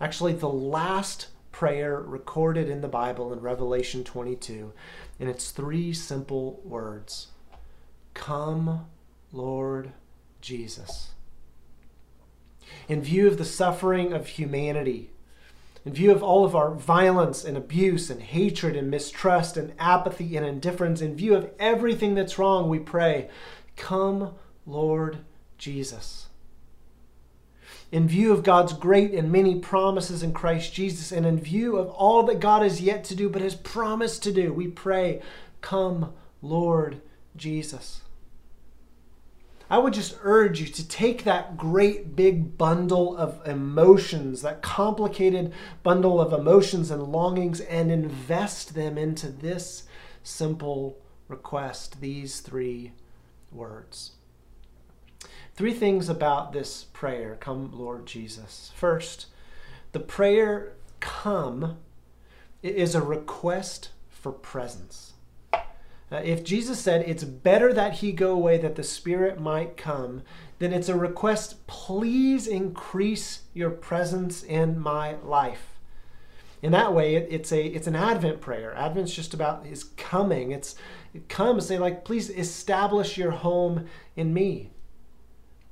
Actually, 0.00 0.32
the 0.32 0.48
last 0.48 1.28
prayer 1.52 2.00
recorded 2.00 2.70
in 2.70 2.80
the 2.80 2.88
Bible 2.88 3.30
in 3.32 3.40
Revelation 3.40 4.04
22, 4.04 4.72
and 5.20 5.28
it's 5.28 5.50
three 5.50 5.92
simple 5.92 6.62
words 6.64 7.28
Come, 8.14 8.86
Lord 9.30 9.92
Jesus. 10.40 11.10
In 12.88 13.02
view 13.02 13.26
of 13.28 13.36
the 13.36 13.44
suffering 13.44 14.14
of 14.14 14.28
humanity, 14.28 15.10
in 15.88 15.94
view 15.94 16.12
of 16.12 16.22
all 16.22 16.44
of 16.44 16.54
our 16.54 16.70
violence 16.72 17.46
and 17.46 17.56
abuse 17.56 18.10
and 18.10 18.20
hatred 18.20 18.76
and 18.76 18.90
mistrust 18.90 19.56
and 19.56 19.72
apathy 19.78 20.36
and 20.36 20.44
indifference, 20.44 21.00
in 21.00 21.16
view 21.16 21.34
of 21.34 21.50
everything 21.58 22.14
that's 22.14 22.38
wrong, 22.38 22.68
we 22.68 22.78
pray, 22.78 23.30
Come, 23.74 24.34
Lord 24.66 25.20
Jesus. 25.56 26.26
In 27.90 28.06
view 28.06 28.34
of 28.34 28.42
God's 28.42 28.74
great 28.74 29.14
and 29.14 29.32
many 29.32 29.60
promises 29.60 30.22
in 30.22 30.34
Christ 30.34 30.74
Jesus, 30.74 31.10
and 31.10 31.24
in 31.24 31.40
view 31.40 31.78
of 31.78 31.88
all 31.88 32.22
that 32.24 32.38
God 32.38 32.60
has 32.60 32.82
yet 32.82 33.02
to 33.04 33.14
do 33.14 33.30
but 33.30 33.40
has 33.40 33.54
promised 33.54 34.22
to 34.24 34.32
do, 34.32 34.52
we 34.52 34.68
pray, 34.68 35.22
Come, 35.62 36.12
Lord 36.42 37.00
Jesus. 37.34 38.02
I 39.70 39.78
would 39.78 39.92
just 39.92 40.16
urge 40.22 40.60
you 40.60 40.66
to 40.66 40.88
take 40.88 41.24
that 41.24 41.56
great 41.56 42.16
big 42.16 42.56
bundle 42.56 43.16
of 43.16 43.46
emotions, 43.46 44.40
that 44.42 44.62
complicated 44.62 45.52
bundle 45.82 46.20
of 46.20 46.32
emotions 46.32 46.90
and 46.90 47.02
longings, 47.02 47.60
and 47.60 47.90
invest 47.90 48.74
them 48.74 48.96
into 48.96 49.28
this 49.28 49.84
simple 50.22 50.98
request 51.28 52.00
these 52.00 52.40
three 52.40 52.92
words. 53.52 54.12
Three 55.54 55.74
things 55.74 56.08
about 56.08 56.52
this 56.52 56.84
prayer 56.84 57.36
Come, 57.38 57.70
Lord 57.72 58.06
Jesus. 58.06 58.72
First, 58.74 59.26
the 59.92 60.00
prayer 60.00 60.72
come 61.00 61.78
is 62.62 62.94
a 62.94 63.02
request 63.02 63.90
for 64.08 64.32
presence. 64.32 65.14
Uh, 66.10 66.16
if 66.16 66.42
Jesus 66.42 66.80
said 66.80 67.02
it's 67.06 67.24
better 67.24 67.72
that 67.74 67.94
he 67.94 68.12
go 68.12 68.32
away 68.32 68.56
that 68.58 68.76
the 68.76 68.82
Spirit 68.82 69.38
might 69.38 69.76
come, 69.76 70.22
then 70.58 70.72
it's 70.72 70.88
a 70.88 70.96
request, 70.96 71.66
please 71.66 72.46
increase 72.46 73.42
your 73.52 73.70
presence 73.70 74.42
in 74.42 74.78
my 74.78 75.16
life. 75.16 75.78
In 76.62 76.72
that 76.72 76.92
way, 76.92 77.14
it, 77.14 77.28
it's 77.30 77.52
a 77.52 77.64
it's 77.64 77.86
an 77.86 77.94
Advent 77.94 78.40
prayer. 78.40 78.74
Advent's 78.74 79.14
just 79.14 79.34
about 79.34 79.66
his 79.66 79.84
coming. 79.84 80.50
It's 80.50 80.74
it 81.14 81.28
comes 81.28 81.66
say 81.66 81.78
like, 81.78 82.04
please 82.04 82.30
establish 82.30 83.16
your 83.16 83.30
home 83.30 83.86
in 84.16 84.34
me. 84.34 84.70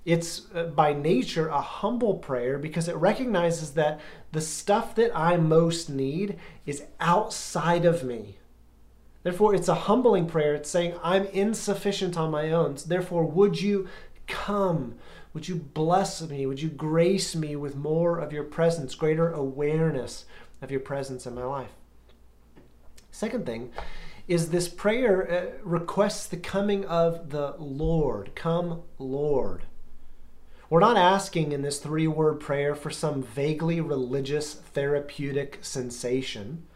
It's 0.05 0.47
uh, 0.55 0.64
by 0.64 0.93
nature 0.93 1.49
a 1.49 1.61
humble 1.61 2.14
prayer 2.14 2.59
because 2.59 2.87
it 2.87 2.95
recognizes 2.95 3.73
that 3.73 4.00
the 4.31 4.40
stuff 4.40 4.95
that 4.95 5.11
I 5.16 5.37
most 5.37 5.90
need 5.90 6.38
is 6.64 6.85
outside 7.00 7.85
of 7.85 8.05
me. 8.05 8.37
Therefore, 9.26 9.56
it's 9.56 9.66
a 9.66 9.75
humbling 9.75 10.28
prayer. 10.28 10.54
It's 10.54 10.71
saying, 10.71 10.95
I'm 11.02 11.25
insufficient 11.25 12.16
on 12.16 12.30
my 12.30 12.52
own. 12.52 12.76
Therefore, 12.87 13.25
would 13.25 13.61
you 13.61 13.88
come? 14.28 14.95
Would 15.35 15.49
you 15.49 15.56
bless 15.56 16.23
me? 16.23 16.47
Would 16.47 16.62
you 16.62 16.68
grace 16.68 17.35
me 17.35 17.56
with 17.56 17.75
more 17.75 18.21
of 18.21 18.33
your 18.33 18.45
presence, 18.45 18.95
greater 18.95 19.33
awareness 19.33 20.26
of 20.62 20.71
your 20.71 20.78
presence 20.78 21.26
in 21.26 21.35
my 21.35 21.42
life? 21.42 21.73
Second 23.11 23.47
thing 23.47 23.73
is 24.28 24.50
this 24.50 24.68
prayer 24.68 25.28
uh, 25.28 25.59
requests 25.64 26.28
the 26.28 26.37
coming 26.37 26.85
of 26.85 27.30
the 27.30 27.56
Lord. 27.59 28.30
Come, 28.37 28.83
Lord. 28.97 29.64
We're 30.71 30.78
not 30.78 30.97
asking 30.97 31.50
in 31.50 31.62
this 31.62 31.80
three 31.80 32.06
word 32.06 32.38
prayer 32.38 32.76
for 32.76 32.90
some 32.90 33.25
vaguely 33.25 33.80
religious 33.80 34.54
therapeutic 34.54 35.59
sensation. 35.62 36.68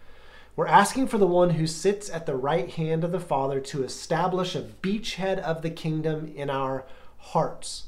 We're 0.57 0.67
asking 0.67 1.07
for 1.07 1.19
the 1.19 1.27
one 1.27 1.51
who 1.51 1.67
sits 1.67 2.11
at 2.11 2.27
the 2.27 2.35
right 2.35 2.69
hand 2.71 3.05
of 3.05 3.13
the 3.13 3.21
Father 3.21 3.61
to 3.61 3.85
establish 3.85 4.55
a 4.55 4.63
beachhead 4.63 5.39
of 5.39 5.63
the 5.63 5.71
kingdom 5.71 6.33
in 6.35 6.51
our 6.51 6.85
hearts. 7.19 7.87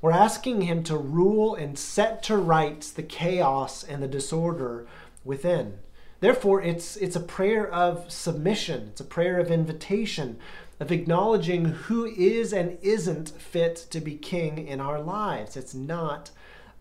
We're 0.00 0.12
asking 0.12 0.62
him 0.62 0.82
to 0.84 0.96
rule 0.96 1.54
and 1.54 1.78
set 1.78 2.22
to 2.24 2.36
rights 2.36 2.90
the 2.90 3.02
chaos 3.02 3.84
and 3.84 4.02
the 4.02 4.08
disorder 4.08 4.86
within. 5.24 5.78
Therefore, 6.20 6.62
it's, 6.62 6.96
it's 6.96 7.16
a 7.16 7.20
prayer 7.20 7.70
of 7.70 8.10
submission, 8.10 8.88
it's 8.92 9.00
a 9.00 9.04
prayer 9.04 9.38
of 9.38 9.50
invitation, 9.50 10.38
of 10.78 10.90
acknowledging 10.90 11.66
who 11.66 12.06
is 12.06 12.52
and 12.52 12.78
isn't 12.80 13.30
fit 13.30 13.76
to 13.90 14.00
be 14.00 14.16
king 14.16 14.66
in 14.66 14.80
our 14.80 15.00
lives. 15.00 15.56
It's 15.56 15.74
not 15.74 16.30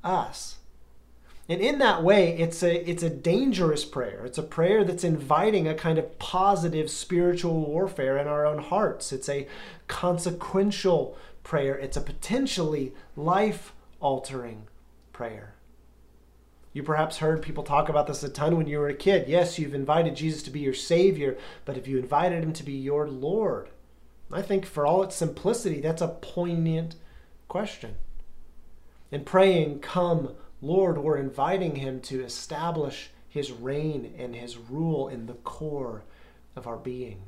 us. 0.04 0.59
And 1.50 1.62
in 1.62 1.80
that 1.80 2.04
way, 2.04 2.38
it's 2.38 2.62
a, 2.62 2.88
it's 2.88 3.02
a 3.02 3.10
dangerous 3.10 3.84
prayer. 3.84 4.24
It's 4.24 4.38
a 4.38 4.44
prayer 4.44 4.84
that's 4.84 5.04
inviting 5.04 5.68
a 5.68 5.74
kind 5.74 5.98
of 5.98 6.20
positive 6.20 6.92
spiritual 6.92 7.66
warfare 7.66 8.20
in 8.20 8.28
our 8.28 8.46
own 8.46 8.60
hearts. 8.60 9.12
It's 9.12 9.28
a 9.28 9.48
consequential 9.88 11.18
prayer. 11.44 11.76
It's 11.76 11.98
a 11.98 12.02
potentially 12.02 12.94
life 13.16 13.74
altering 14.00 14.68
prayer. 15.12 15.56
You 16.72 16.84
perhaps 16.84 17.18
heard 17.18 17.42
people 17.42 17.64
talk 17.64 17.90
about 17.90 18.06
this 18.06 18.22
a 18.22 18.30
ton 18.30 18.56
when 18.56 18.68
you 18.68 18.78
were 18.78 18.90
a 18.90 18.94
kid. 18.94 19.28
Yes, 19.28 19.58
you've 19.58 19.74
invited 19.74 20.16
Jesus 20.16 20.44
to 20.44 20.52
be 20.52 20.60
your 20.60 20.76
Savior, 20.76 21.36
but 21.66 21.76
have 21.76 21.88
you 21.88 21.98
invited 21.98 22.44
Him 22.44 22.54
to 22.54 22.64
be 22.64 22.74
your 22.74 23.08
Lord? 23.08 23.70
I 24.32 24.44
think 24.44 24.68
for 24.68 24.86
all 24.86 25.02
its 25.02 25.16
simplicity, 25.16 25.82
that's 25.82 26.04
a 26.04 26.10
poignant 26.10 26.96
question. 27.48 27.96
In 29.12 29.26
praying, 29.26 29.80
Come, 29.80 30.36
Lord, 30.62 30.98
we're 30.98 31.18
inviting 31.18 31.76
Him 31.76 32.02
to 32.02 32.24
establish 32.24 33.12
His 33.28 33.52
reign 33.52 34.14
and 34.18 34.36
His 34.36 34.58
rule 34.58 35.08
in 35.08 35.26
the 35.26 35.34
core 35.34 36.04
of 36.56 36.68
our 36.68 36.78
being. 36.78 37.22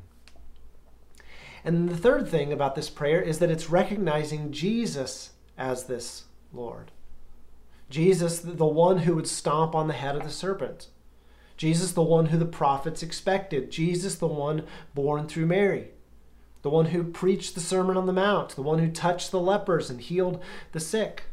And 1.63 1.89
the 1.89 1.97
third 1.97 2.27
thing 2.27 2.51
about 2.51 2.75
this 2.75 2.89
prayer 2.89 3.21
is 3.21 3.39
that 3.39 3.51
it's 3.51 3.69
recognizing 3.69 4.51
Jesus 4.51 5.31
as 5.57 5.85
this 5.85 6.23
Lord. 6.51 6.91
Jesus, 7.89 8.39
the 8.39 8.65
one 8.65 8.99
who 8.99 9.15
would 9.15 9.27
stomp 9.27 9.75
on 9.75 9.87
the 9.87 9.93
head 9.93 10.15
of 10.15 10.23
the 10.23 10.29
serpent. 10.29 10.87
Jesus, 11.57 11.91
the 11.91 12.01
one 12.01 12.27
who 12.27 12.37
the 12.37 12.45
prophets 12.45 13.03
expected. 13.03 13.69
Jesus, 13.69 14.15
the 14.15 14.27
one 14.27 14.65
born 14.95 15.27
through 15.27 15.45
Mary 15.45 15.89
the 16.61 16.69
one 16.69 16.87
who 16.87 17.03
preached 17.03 17.55
the 17.55 17.61
Sermon 17.61 17.97
on 17.97 18.05
the 18.05 18.13
Mount, 18.13 18.49
the 18.49 18.61
one 18.61 18.79
who 18.79 18.89
touched 18.89 19.31
the 19.31 19.39
lepers 19.39 19.89
and 19.89 19.99
healed 19.99 20.41
the 20.71 20.79
sick, 20.79 21.23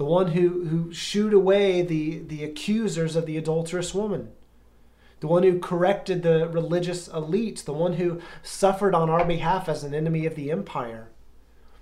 the 0.00 0.06
one 0.06 0.28
who, 0.28 0.64
who 0.64 0.90
shooed 0.94 1.34
away 1.34 1.82
the, 1.82 2.20
the 2.20 2.42
accusers 2.42 3.16
of 3.16 3.26
the 3.26 3.36
adulterous 3.36 3.92
woman, 3.92 4.30
the 5.20 5.26
one 5.26 5.42
who 5.42 5.58
corrected 5.58 6.22
the 6.22 6.48
religious 6.48 7.06
elite, 7.08 7.62
the 7.66 7.72
one 7.74 7.92
who 7.92 8.18
suffered 8.42 8.94
on 8.94 9.10
our 9.10 9.26
behalf 9.26 9.68
as 9.68 9.84
an 9.84 9.92
enemy 9.92 10.24
of 10.24 10.36
the 10.36 10.50
empire, 10.50 11.10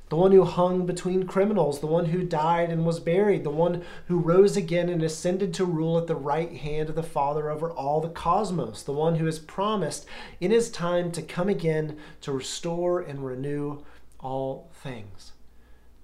the 0.09 0.17
one 0.17 0.33
who 0.33 0.43
hung 0.43 0.85
between 0.85 1.29
criminals, 1.29 1.79
the 1.79 1.87
one 1.87 2.07
who 2.07 2.25
died 2.25 2.71
and 2.71 2.85
was 2.85 2.99
buried, 2.99 3.45
the 3.45 3.51
one 3.51 3.85
who 4.09 4.19
rose 4.19 4.57
again 4.57 4.89
and 4.89 5.05
ascended 5.05 5.55
to 5.55 5.65
rule 5.65 5.97
at 5.97 6.09
the 6.09 6.17
right 6.17 6.55
hand 6.55 6.89
of 6.89 6.97
the 6.97 7.05
Father 7.05 7.49
over 7.49 7.71
all 7.71 8.01
the 8.01 8.09
cosmos, 8.09 8.83
the 8.83 8.91
one 8.91 9.15
who 9.15 9.27
has 9.27 9.39
promised 9.39 10.07
in 10.41 10.51
his 10.51 10.73
time 10.73 11.13
to 11.13 11.23
come 11.23 11.49
again 11.49 11.97
to 12.21 12.33
restore 12.33 12.99
and 12.99 13.25
renew 13.25 13.85
all 14.19 14.69
things. 14.75 15.35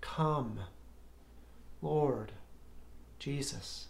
Come, 0.01 0.61
Lord 1.85 2.33
Jesus. 3.19 3.89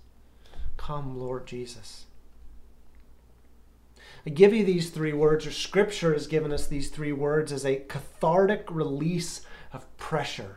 Come, 0.76 1.16
Lord 1.16 1.46
Jesus. 1.46 2.06
I 4.26 4.30
give 4.30 4.52
you 4.52 4.64
these 4.64 4.90
three 4.90 5.12
words, 5.12 5.46
or 5.46 5.52
Scripture 5.52 6.12
has 6.12 6.26
given 6.26 6.52
us 6.52 6.66
these 6.66 6.90
three 6.90 7.12
words 7.12 7.52
as 7.52 7.64
a 7.64 7.84
cathartic 7.88 8.66
release 8.68 9.42
of 9.72 9.96
pressure 9.96 10.56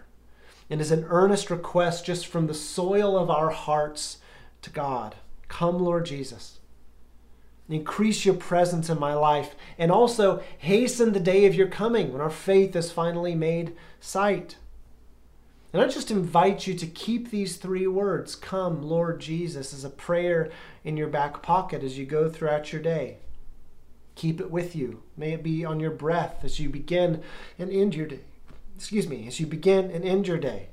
and 0.69 0.81
as 0.81 0.91
an 0.91 1.05
earnest 1.09 1.51
request 1.51 2.05
just 2.05 2.25
from 2.25 2.47
the 2.47 2.53
soil 2.55 3.15
of 3.15 3.29
our 3.29 3.51
hearts 3.51 4.17
to 4.63 4.71
God. 4.71 5.15
Come, 5.47 5.77
Lord 5.79 6.07
Jesus. 6.07 6.59
Increase 7.69 8.25
your 8.25 8.35
presence 8.35 8.89
in 8.89 8.99
my 8.99 9.13
life 9.13 9.53
and 9.77 9.91
also 9.91 10.41
hasten 10.57 11.13
the 11.13 11.19
day 11.19 11.45
of 11.45 11.53
your 11.53 11.67
coming 11.67 12.11
when 12.11 12.21
our 12.21 12.29
faith 12.31 12.75
is 12.75 12.91
finally 12.91 13.35
made 13.35 13.75
sight. 13.99 14.55
And 15.73 15.81
I 15.81 15.87
just 15.87 16.11
invite 16.11 16.65
you 16.65 16.73
to 16.75 16.87
keep 16.87 17.29
these 17.29 17.57
three 17.57 17.87
words, 17.87 18.35
Come, 18.35 18.81
Lord 18.81 19.19
Jesus, 19.19 19.73
as 19.73 19.83
a 19.83 19.89
prayer 19.89 20.49
in 20.83 20.97
your 20.97 21.09
back 21.09 21.41
pocket 21.41 21.83
as 21.83 21.97
you 21.97 22.05
go 22.05 22.29
throughout 22.29 22.71
your 22.71 22.81
day. 22.81 23.17
Keep 24.15 24.39
it 24.41 24.49
with 24.49 24.75
you. 24.75 25.03
May 25.15 25.33
it 25.33 25.43
be 25.43 25.63
on 25.65 25.79
your 25.79 25.91
breath 25.91 26.43
as 26.43 26.59
you 26.59 26.69
begin 26.69 27.21
and 27.59 27.71
end 27.71 27.93
your 27.95 28.07
day 28.07 28.21
excuse 28.77 29.09
me, 29.09 29.25
as 29.27 29.39
you 29.39 29.47
begin 29.47 29.89
and 29.89 30.05
end 30.05 30.27
your 30.27 30.37
day, 30.37 30.67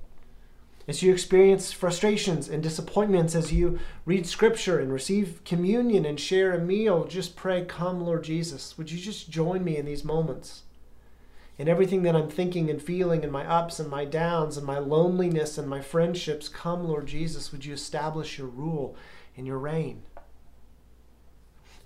as 0.87 1.03
you 1.03 1.11
experience 1.11 1.73
frustrations 1.73 2.51
and 2.51 2.63
disappointments, 2.63 3.35
as 3.35 3.51
you 3.51 3.79
read 4.05 4.27
scripture 4.27 4.79
and 4.79 4.93
receive 4.93 5.41
communion 5.47 6.05
and 6.05 6.21
share 6.21 6.53
a 6.53 6.59
meal, 6.59 7.05
just 7.05 7.35
pray, 7.35 7.65
Come, 7.65 8.03
Lord 8.03 8.23
Jesus. 8.23 8.77
Would 8.77 8.93
you 8.93 8.99
just 8.99 9.31
join 9.31 9.65
me 9.65 9.79
in 9.79 9.87
these 9.87 10.05
moments? 10.05 10.65
In 11.57 11.69
everything 11.69 12.03
that 12.03 12.17
I'm 12.17 12.29
thinking 12.29 12.69
and 12.69 12.83
feeling, 12.83 13.23
in 13.23 13.31
my 13.31 13.47
ups 13.47 13.79
and 13.79 13.89
my 13.89 14.05
downs, 14.05 14.57
and 14.57 14.67
my 14.67 14.79
loneliness 14.79 15.57
and 15.57 15.69
my 15.69 15.81
friendships, 15.81 16.49
come, 16.49 16.89
Lord 16.89 17.07
Jesus, 17.07 17.53
would 17.53 17.65
you 17.65 17.75
establish 17.75 18.39
your 18.39 18.49
rule 18.49 18.97
and 19.37 19.47
your 19.47 19.59
reign? 19.59 20.03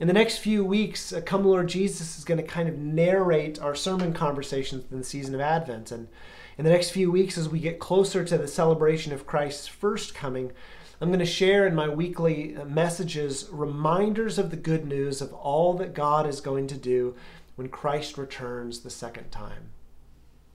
In 0.01 0.07
the 0.07 0.15
next 0.15 0.39
few 0.39 0.65
weeks, 0.65 1.13
uh, 1.13 1.21
Come 1.21 1.45
Lord 1.45 1.69
Jesus 1.69 2.17
is 2.17 2.25
going 2.25 2.39
to 2.39 2.47
kind 2.47 2.69
of 2.69 2.79
narrate 2.79 3.61
our 3.61 3.75
sermon 3.75 4.13
conversations 4.15 4.85
in 4.93 4.99
the 4.99 5.05
season 5.05 5.35
of 5.35 5.41
Advent. 5.41 5.91
And 5.91 6.09
in 6.57 6.65
the 6.65 6.71
next 6.71 6.91
few 6.91 7.11
weeks, 7.11 7.37
as 7.37 7.49
we 7.49 7.59
get 7.59 7.81
closer 7.81 8.25
to 8.25 8.39
the 8.39 8.49
celebration 8.49 9.13
of 9.13 9.27
Christ's 9.27 9.67
first 9.67 10.15
coming, 10.15 10.53
I'm 11.01 11.11
going 11.11 11.19
to 11.19 11.27
share 11.27 11.67
in 11.67 11.75
my 11.75 11.89
weekly 11.89 12.57
uh, 12.57 12.65
messages 12.65 13.49
reminders 13.51 14.39
of 14.39 14.51
the 14.51 14.57
good 14.57 14.87
news 14.87 15.21
of 15.21 15.33
all 15.33 15.75
that 15.75 15.95
God 15.95 16.27
is 16.27 16.41
going 16.41 16.69
to 16.69 16.77
do 16.77 17.15
when 17.59 17.69
Christ 17.69 18.17
returns 18.17 18.81
the 18.81 18.89
second 18.89 19.33
time. 19.33 19.71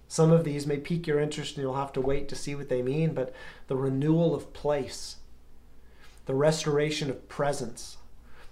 Some 0.08 0.32
of 0.32 0.46
these 0.46 0.66
may 0.66 0.78
pique 0.78 1.06
your 1.06 1.20
interest 1.20 1.58
and 1.58 1.62
you'll 1.62 1.74
have 1.74 1.92
to 1.94 2.02
wait 2.02 2.30
to 2.30 2.36
see 2.36 2.56
what 2.56 2.70
they 2.70 2.82
mean, 2.82 3.14
but 3.14 3.36
the 3.68 3.76
renewal 3.76 4.34
of 4.34 4.54
place, 4.54 5.18
the 6.28 6.34
restoration 6.34 7.10
of 7.10 7.28
presence, 7.28 7.98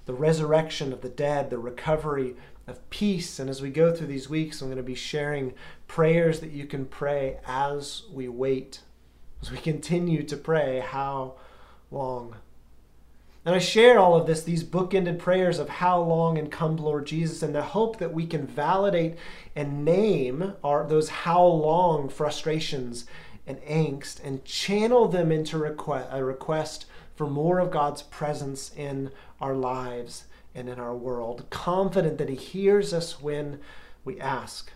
the 0.06 0.14
resurrection 0.14 0.92
of 0.92 1.00
the 1.00 1.08
dead, 1.08 1.50
the 1.50 1.60
recovery 1.60 2.36
of 2.68 2.90
peace. 2.90 3.40
And 3.40 3.50
as 3.50 3.62
we 3.62 3.70
go 3.70 3.96
through 3.96 4.08
these 4.08 4.30
weeks, 4.30 4.60
I'm 4.60 4.68
going 4.68 4.76
to 4.76 4.84
be 4.84 4.96
sharing 4.96 5.54
prayers 5.88 6.42
that 6.42 6.52
you 6.52 6.66
can 6.66 6.88
pray 6.88 7.40
as 7.48 8.04
we 8.12 8.28
wait, 8.28 8.82
as 9.42 9.50
we 9.50 9.60
continue 9.60 10.24
to 10.24 10.36
pray. 10.36 10.80
How 10.80 11.36
long? 11.90 12.36
And 13.44 13.56
I 13.56 13.60
share 13.60 13.98
all 13.98 14.16
of 14.16 14.28
this, 14.28 14.44
these 14.44 14.64
bookended 14.64 15.18
prayers 15.18 15.58
of 15.58 15.68
how 15.68 16.00
long 16.00 16.38
and 16.38 16.52
come, 16.52 16.78
Lord 16.78 17.08
Jesus, 17.08 17.42
in 17.42 17.54
the 17.54 17.64
hope 17.64 17.98
that 17.98 18.14
we 18.14 18.28
can 18.28 18.46
validate 18.46 19.18
and 19.56 19.84
name 19.84 20.54
our, 20.64 20.88
those 20.88 21.10
how 21.10 21.44
long 21.44 22.08
frustrations 22.08 23.06
and 23.48 23.58
angst 23.62 24.24
and 24.24 24.46
channel 24.46 25.08
them 25.08 25.32
into 25.32 25.58
request, 25.58 26.10
a 26.12 26.24
request 26.24 26.86
for 27.16 27.26
more 27.28 27.58
of 27.58 27.72
God's 27.72 28.04
presence 28.04 28.72
in 28.78 29.12
our 29.40 29.56
lives 29.56 30.26
and 30.54 30.70
in 30.70 30.80
our 30.80 30.96
world, 30.96 31.46
confident 31.50 32.20
that 32.20 32.30
He 32.30 32.36
hears 32.36 32.94
us 32.94 33.22
when 33.22 33.60
we 34.06 34.20
ask. 34.20 34.72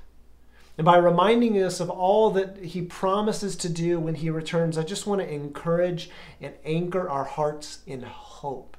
And 0.78 0.86
by 0.86 0.98
reminding 0.98 1.62
us 1.62 1.80
of 1.80 1.90
all 1.90 2.32
that 2.32 2.58
He 2.58 2.82
promises 2.82 3.56
to 3.58 3.70
do 3.70 4.00
when 4.00 4.16
He 4.16 4.30
returns, 4.30 4.78
I 4.78 4.84
just 4.84 5.08
want 5.08 5.22
to 5.22 5.34
encourage 5.34 6.10
and 6.42 6.54
anchor 6.66 7.10
our 7.10 7.24
hearts 7.24 7.80
in 7.88 8.02
hope. 8.04 8.76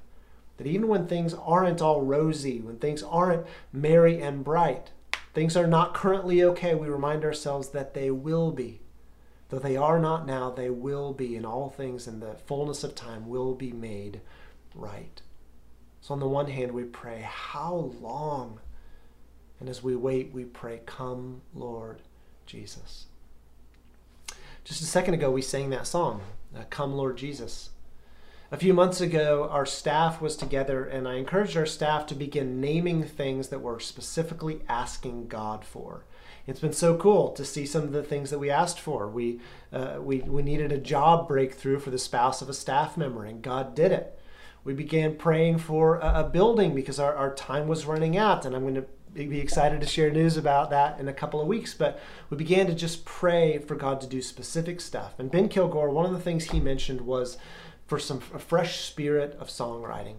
That 0.59 0.67
even 0.67 0.89
when 0.89 1.07
things 1.07 1.35
aren't 1.35 1.83
all 1.83 2.03
rosy, 2.03 2.61
when 2.61 2.79
things 2.79 3.03
aren't 3.03 3.47
merry 3.73 4.21
and 4.21 4.45
bright, 4.45 4.91
things 5.35 5.57
are 5.57 5.67
not 5.67 5.95
currently 5.95 6.43
okay, 6.43 6.75
we 6.75 6.89
remind 6.89 7.25
ourselves 7.25 7.71
that 7.71 7.95
they 7.95 8.11
will 8.11 8.53
be. 8.53 8.81
Though 9.49 9.59
they 9.59 9.77
are 9.77 9.99
not 9.99 10.27
now, 10.27 10.51
they 10.51 10.71
will 10.71 11.13
be, 11.13 11.37
and 11.37 11.47
all 11.47 11.71
things 11.71 12.09
in 12.09 12.21
the 12.21 12.35
fullness 12.47 12.83
of 12.83 12.95
time 12.95 13.29
will 13.29 13.55
be 13.55 13.71
made 13.73 14.21
right. 14.75 15.23
So, 16.01 16.15
on 16.15 16.21
the 16.21 16.29
one 16.29 16.49
hand, 16.49 16.73
we 16.73 16.85
pray, 16.85 17.21
How 17.23 17.93
long? 18.01 18.61
And 19.61 19.69
as 19.69 19.83
we 19.83 19.97
wait, 19.97 20.33
we 20.33 20.45
pray, 20.45 20.81
Come, 20.87 21.43
Lord 21.55 22.03
Jesus. 22.45 23.07
Just 24.65 24.83
a 24.83 24.87
second 24.87 25.15
ago, 25.15 25.31
we 25.31 25.43
sang 25.43 25.71
that 25.71 25.87
song, 25.87 26.21
uh, 26.57 26.65
Come, 26.71 26.95
Lord 26.95 27.17
Jesus. 27.17 27.71
A 28.53 28.57
few 28.57 28.75
months 28.75 29.01
ago, 29.01 29.49
our 29.51 29.67
staff 29.67 30.21
was 30.21 30.37
together, 30.37 30.85
and 30.85 31.09
I 31.09 31.15
encouraged 31.15 31.57
our 31.57 31.67
staff 31.67 32.07
to 32.07 32.15
begin 32.15 32.61
naming 32.61 33.03
things 33.03 33.49
that 33.49 33.61
we're 33.61 33.81
specifically 33.81 34.61
asking 34.69 35.27
God 35.27 35.65
for. 35.65 36.05
It's 36.47 36.61
been 36.61 36.73
so 36.73 36.97
cool 36.97 37.33
to 37.33 37.45
see 37.45 37.67
some 37.67 37.83
of 37.83 37.93
the 37.93 38.05
things 38.05 38.31
that 38.31 38.39
we 38.39 38.51
asked 38.51 38.79
for. 38.79 39.09
We, 39.09 39.41
uh, 39.73 39.97
we, 40.01 40.19
we 40.21 40.43
needed 40.43 40.71
a 40.71 40.79
job 40.79 41.27
breakthrough 41.27 41.81
for 41.81 41.91
the 41.91 41.99
spouse 41.99 42.41
of 42.41 42.49
a 42.49 42.55
staff 42.55 42.97
member, 42.97 43.25
and 43.25 43.43
God 43.43 43.75
did 43.75 43.91
it. 43.91 44.17
We 44.63 44.75
began 44.75 45.17
praying 45.17 45.59
for 45.59 45.97
a, 45.97 46.21
a 46.21 46.25
building 46.25 46.73
because 46.73 47.01
our, 47.01 47.15
our 47.15 47.35
time 47.35 47.67
was 47.67 47.87
running 47.87 48.17
out, 48.17 48.45
and 48.45 48.55
I'm 48.55 48.63
going 48.63 48.75
to 48.75 48.87
be 49.17 49.41
excited 49.41 49.81
to 49.81 49.87
share 49.87 50.11
news 50.11 50.37
about 50.37 50.71
that 50.71 51.01
in 51.01 51.09
a 51.09 51.13
couple 51.13 51.41
of 51.41 51.47
weeks. 51.47 51.75
But 51.75 51.99
we 52.31 52.37
began 52.37 52.67
to 52.67 52.75
just 52.75 53.05
pray 53.05 53.59
for 53.59 53.75
God 53.75 54.01
to 54.03 54.07
do 54.07 54.23
specific 54.23 54.81
stuff. 54.81 55.15
And 55.19 55.31
Ben 55.31 55.49
Kilgore, 55.49 55.91
one 55.91 56.07
of 56.07 56.13
the 56.13 56.21
things 56.21 56.51
he 56.51 56.61
mentioned 56.61 57.01
was 57.01 57.39
for 57.87 57.99
some 57.99 58.21
a 58.35 58.39
fresh 58.39 58.81
spirit 58.81 59.37
of 59.41 59.49
songwriting. 59.49 60.17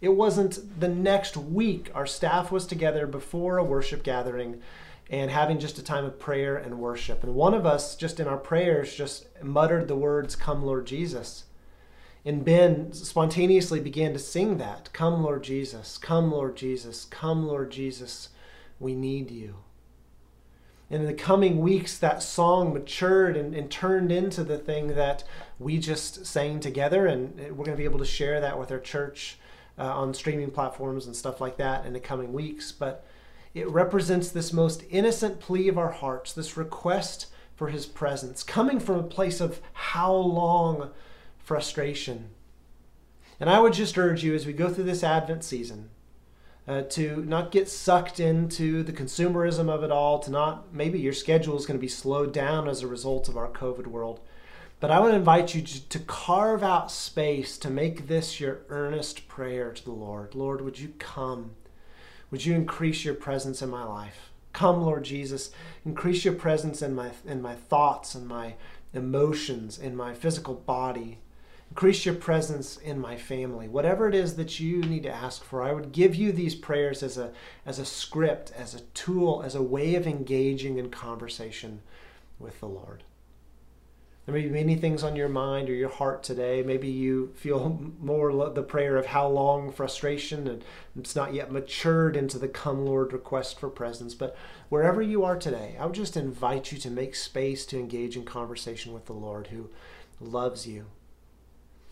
It 0.00 0.10
wasn't 0.10 0.80
the 0.80 0.88
next 0.88 1.36
week. 1.36 1.90
Our 1.94 2.06
staff 2.06 2.50
was 2.50 2.66
together 2.66 3.06
before 3.06 3.58
a 3.58 3.64
worship 3.64 4.02
gathering 4.02 4.60
and 5.10 5.30
having 5.30 5.58
just 5.58 5.78
a 5.78 5.82
time 5.82 6.04
of 6.04 6.18
prayer 6.18 6.56
and 6.56 6.78
worship. 6.78 7.22
And 7.24 7.34
one 7.34 7.52
of 7.52 7.66
us, 7.66 7.96
just 7.96 8.20
in 8.20 8.28
our 8.28 8.36
prayers, 8.36 8.94
just 8.94 9.26
muttered 9.42 9.88
the 9.88 9.96
words, 9.96 10.36
Come, 10.36 10.64
Lord 10.64 10.86
Jesus. 10.86 11.44
And 12.24 12.44
Ben 12.44 12.92
spontaneously 12.92 13.80
began 13.80 14.12
to 14.12 14.18
sing 14.18 14.58
that 14.58 14.92
Come, 14.92 15.22
Lord 15.22 15.42
Jesus, 15.42 15.96
come, 15.98 16.30
Lord 16.30 16.56
Jesus, 16.56 17.06
come, 17.06 17.46
Lord 17.46 17.70
Jesus, 17.70 18.28
we 18.78 18.94
need 18.94 19.30
you. 19.30 19.56
And 20.90 21.02
in 21.02 21.06
the 21.06 21.14
coming 21.14 21.60
weeks, 21.60 21.96
that 21.98 22.22
song 22.22 22.74
matured 22.74 23.36
and, 23.36 23.54
and 23.54 23.70
turned 23.70 24.10
into 24.10 24.42
the 24.42 24.58
thing 24.58 24.88
that 24.88 25.22
we 25.58 25.78
just 25.78 26.26
sang 26.26 26.58
together. 26.58 27.06
And 27.06 27.36
we're 27.36 27.64
going 27.64 27.70
to 27.70 27.76
be 27.76 27.84
able 27.84 28.00
to 28.00 28.04
share 28.04 28.40
that 28.40 28.58
with 28.58 28.72
our 28.72 28.80
church 28.80 29.38
uh, 29.78 29.84
on 29.84 30.12
streaming 30.12 30.50
platforms 30.50 31.06
and 31.06 31.14
stuff 31.14 31.40
like 31.40 31.56
that 31.58 31.86
in 31.86 31.92
the 31.92 32.00
coming 32.00 32.32
weeks. 32.32 32.72
But 32.72 33.06
it 33.54 33.68
represents 33.68 34.30
this 34.30 34.52
most 34.52 34.82
innocent 34.90 35.38
plea 35.38 35.68
of 35.68 35.78
our 35.78 35.92
hearts, 35.92 36.32
this 36.32 36.56
request 36.56 37.26
for 37.54 37.68
his 37.68 37.86
presence, 37.86 38.42
coming 38.42 38.80
from 38.80 38.96
a 38.96 39.04
place 39.04 39.40
of 39.40 39.60
how 39.72 40.12
long 40.12 40.90
frustration. 41.50 42.30
And 43.40 43.50
I 43.50 43.58
would 43.58 43.72
just 43.72 43.98
urge 43.98 44.22
you 44.22 44.36
as 44.36 44.46
we 44.46 44.52
go 44.52 44.68
through 44.68 44.84
this 44.84 45.02
Advent 45.02 45.42
season 45.42 45.90
uh, 46.68 46.82
to 46.82 47.24
not 47.24 47.50
get 47.50 47.68
sucked 47.68 48.20
into 48.20 48.84
the 48.84 48.92
consumerism 48.92 49.68
of 49.68 49.82
it 49.82 49.90
all, 49.90 50.20
to 50.20 50.30
not, 50.30 50.72
maybe 50.72 51.00
your 51.00 51.12
schedule 51.12 51.56
is 51.56 51.66
going 51.66 51.76
to 51.76 51.82
be 51.82 51.88
slowed 51.88 52.32
down 52.32 52.68
as 52.68 52.82
a 52.82 52.86
result 52.86 53.28
of 53.28 53.36
our 53.36 53.48
COVID 53.48 53.88
world. 53.88 54.20
But 54.78 54.92
I 54.92 55.00
would 55.00 55.12
invite 55.12 55.52
you 55.52 55.62
to, 55.62 55.98
carve 55.98 56.62
out 56.62 56.92
space 56.92 57.58
to 57.58 57.68
make 57.68 58.06
this 58.06 58.38
your 58.38 58.60
earnest 58.68 59.26
prayer 59.26 59.72
to 59.72 59.84
the 59.84 59.90
Lord. 59.90 60.36
Lord, 60.36 60.60
would 60.60 60.78
you 60.78 60.92
come? 61.00 61.56
Would 62.30 62.46
you 62.46 62.54
increase 62.54 63.04
your 63.04 63.14
presence 63.14 63.60
in 63.60 63.70
my 63.70 63.82
life? 63.82 64.30
Come, 64.52 64.82
Lord 64.82 65.02
Jesus, 65.02 65.50
increase 65.84 66.24
your 66.24 66.34
presence 66.34 66.80
in 66.80 66.94
my 66.94 67.10
in 67.26 67.42
my 67.42 67.56
thoughts 67.56 68.14
and 68.14 68.28
my 68.28 68.54
emotions, 68.94 69.78
in 69.78 69.96
my 69.96 70.14
physical 70.14 70.54
body, 70.54 71.18
Increase 71.70 72.04
your 72.04 72.16
presence 72.16 72.76
in 72.78 72.98
my 72.98 73.16
family. 73.16 73.68
Whatever 73.68 74.08
it 74.08 74.14
is 74.14 74.34
that 74.34 74.58
you 74.58 74.82
need 74.82 75.04
to 75.04 75.12
ask 75.12 75.44
for, 75.44 75.62
I 75.62 75.72
would 75.72 75.92
give 75.92 76.16
you 76.16 76.32
these 76.32 76.56
prayers 76.56 77.02
as 77.02 77.16
a, 77.16 77.32
as 77.64 77.78
a 77.78 77.84
script, 77.84 78.52
as 78.56 78.74
a 78.74 78.80
tool, 78.92 79.42
as 79.44 79.54
a 79.54 79.62
way 79.62 79.94
of 79.94 80.06
engaging 80.06 80.78
in 80.78 80.90
conversation 80.90 81.82
with 82.40 82.58
the 82.58 82.66
Lord. 82.66 83.04
There 84.26 84.34
may 84.34 84.42
be 84.42 84.50
many 84.50 84.74
things 84.74 85.04
on 85.04 85.14
your 85.14 85.28
mind 85.28 85.70
or 85.70 85.74
your 85.74 85.88
heart 85.88 86.24
today. 86.24 86.62
Maybe 86.64 86.88
you 86.88 87.32
feel 87.36 87.80
more 88.00 88.50
the 88.50 88.62
prayer 88.64 88.96
of 88.96 89.06
how 89.06 89.28
long 89.28 89.70
frustration 89.70 90.48
and 90.48 90.64
it's 90.96 91.16
not 91.16 91.34
yet 91.34 91.52
matured 91.52 92.16
into 92.16 92.38
the 92.38 92.48
come 92.48 92.84
Lord 92.84 93.12
request 93.12 93.60
for 93.60 93.70
presence. 93.70 94.14
But 94.14 94.36
wherever 94.70 95.00
you 95.00 95.24
are 95.24 95.38
today, 95.38 95.76
I 95.78 95.86
would 95.86 95.94
just 95.94 96.16
invite 96.16 96.72
you 96.72 96.78
to 96.78 96.90
make 96.90 97.14
space 97.14 97.64
to 97.66 97.78
engage 97.78 98.16
in 98.16 98.24
conversation 98.24 98.92
with 98.92 99.06
the 99.06 99.12
Lord 99.12 99.48
who 99.48 99.70
loves 100.20 100.66
you 100.66 100.86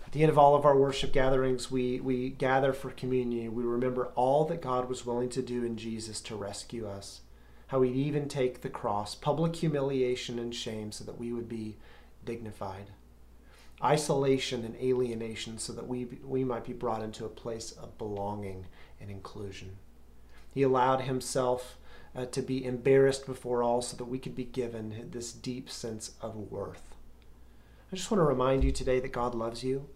at 0.08 0.12
the 0.12 0.22
end 0.22 0.30
of 0.30 0.38
all 0.38 0.54
of 0.54 0.64
our 0.64 0.74
worship 0.74 1.12
gatherings, 1.12 1.70
we, 1.70 2.00
we 2.00 2.30
gather 2.30 2.72
for 2.72 2.88
communion. 2.88 3.54
We 3.54 3.62
remember 3.62 4.06
all 4.14 4.46
that 4.46 4.62
God 4.62 4.88
was 4.88 5.04
willing 5.04 5.28
to 5.28 5.42
do 5.42 5.64
in 5.64 5.76
Jesus 5.76 6.22
to 6.22 6.34
rescue 6.34 6.88
us. 6.88 7.20
How 7.66 7.82
he'd 7.82 7.94
even 7.94 8.26
take 8.26 8.62
the 8.62 8.70
cross, 8.70 9.14
public 9.14 9.56
humiliation 9.56 10.38
and 10.38 10.54
shame, 10.54 10.92
so 10.92 11.04
that 11.04 11.18
we 11.18 11.30
would 11.34 11.46
be 11.46 11.76
dignified. 12.24 12.86
Isolation 13.84 14.64
and 14.64 14.76
alienation, 14.76 15.58
so 15.58 15.74
that 15.74 15.86
we, 15.86 16.06
we 16.24 16.42
might 16.42 16.64
be 16.64 16.72
brought 16.72 17.02
into 17.02 17.26
a 17.26 17.28
place 17.28 17.72
of 17.72 17.98
belonging 17.98 18.64
and 19.02 19.10
inclusion. 19.10 19.76
He 20.54 20.62
allowed 20.62 21.02
himself 21.02 21.76
uh, 22.16 22.24
to 22.24 22.40
be 22.40 22.64
embarrassed 22.64 23.26
before 23.26 23.62
all 23.62 23.82
so 23.82 23.94
that 23.98 24.06
we 24.06 24.18
could 24.18 24.34
be 24.34 24.44
given 24.44 25.10
this 25.10 25.34
deep 25.34 25.68
sense 25.68 26.12
of 26.22 26.50
worth. 26.50 26.94
I 27.92 27.96
just 27.96 28.10
want 28.10 28.20
to 28.20 28.24
remind 28.24 28.64
you 28.64 28.72
today 28.72 29.00
that 29.00 29.12
God 29.12 29.34
loves 29.34 29.62
you 29.62 29.86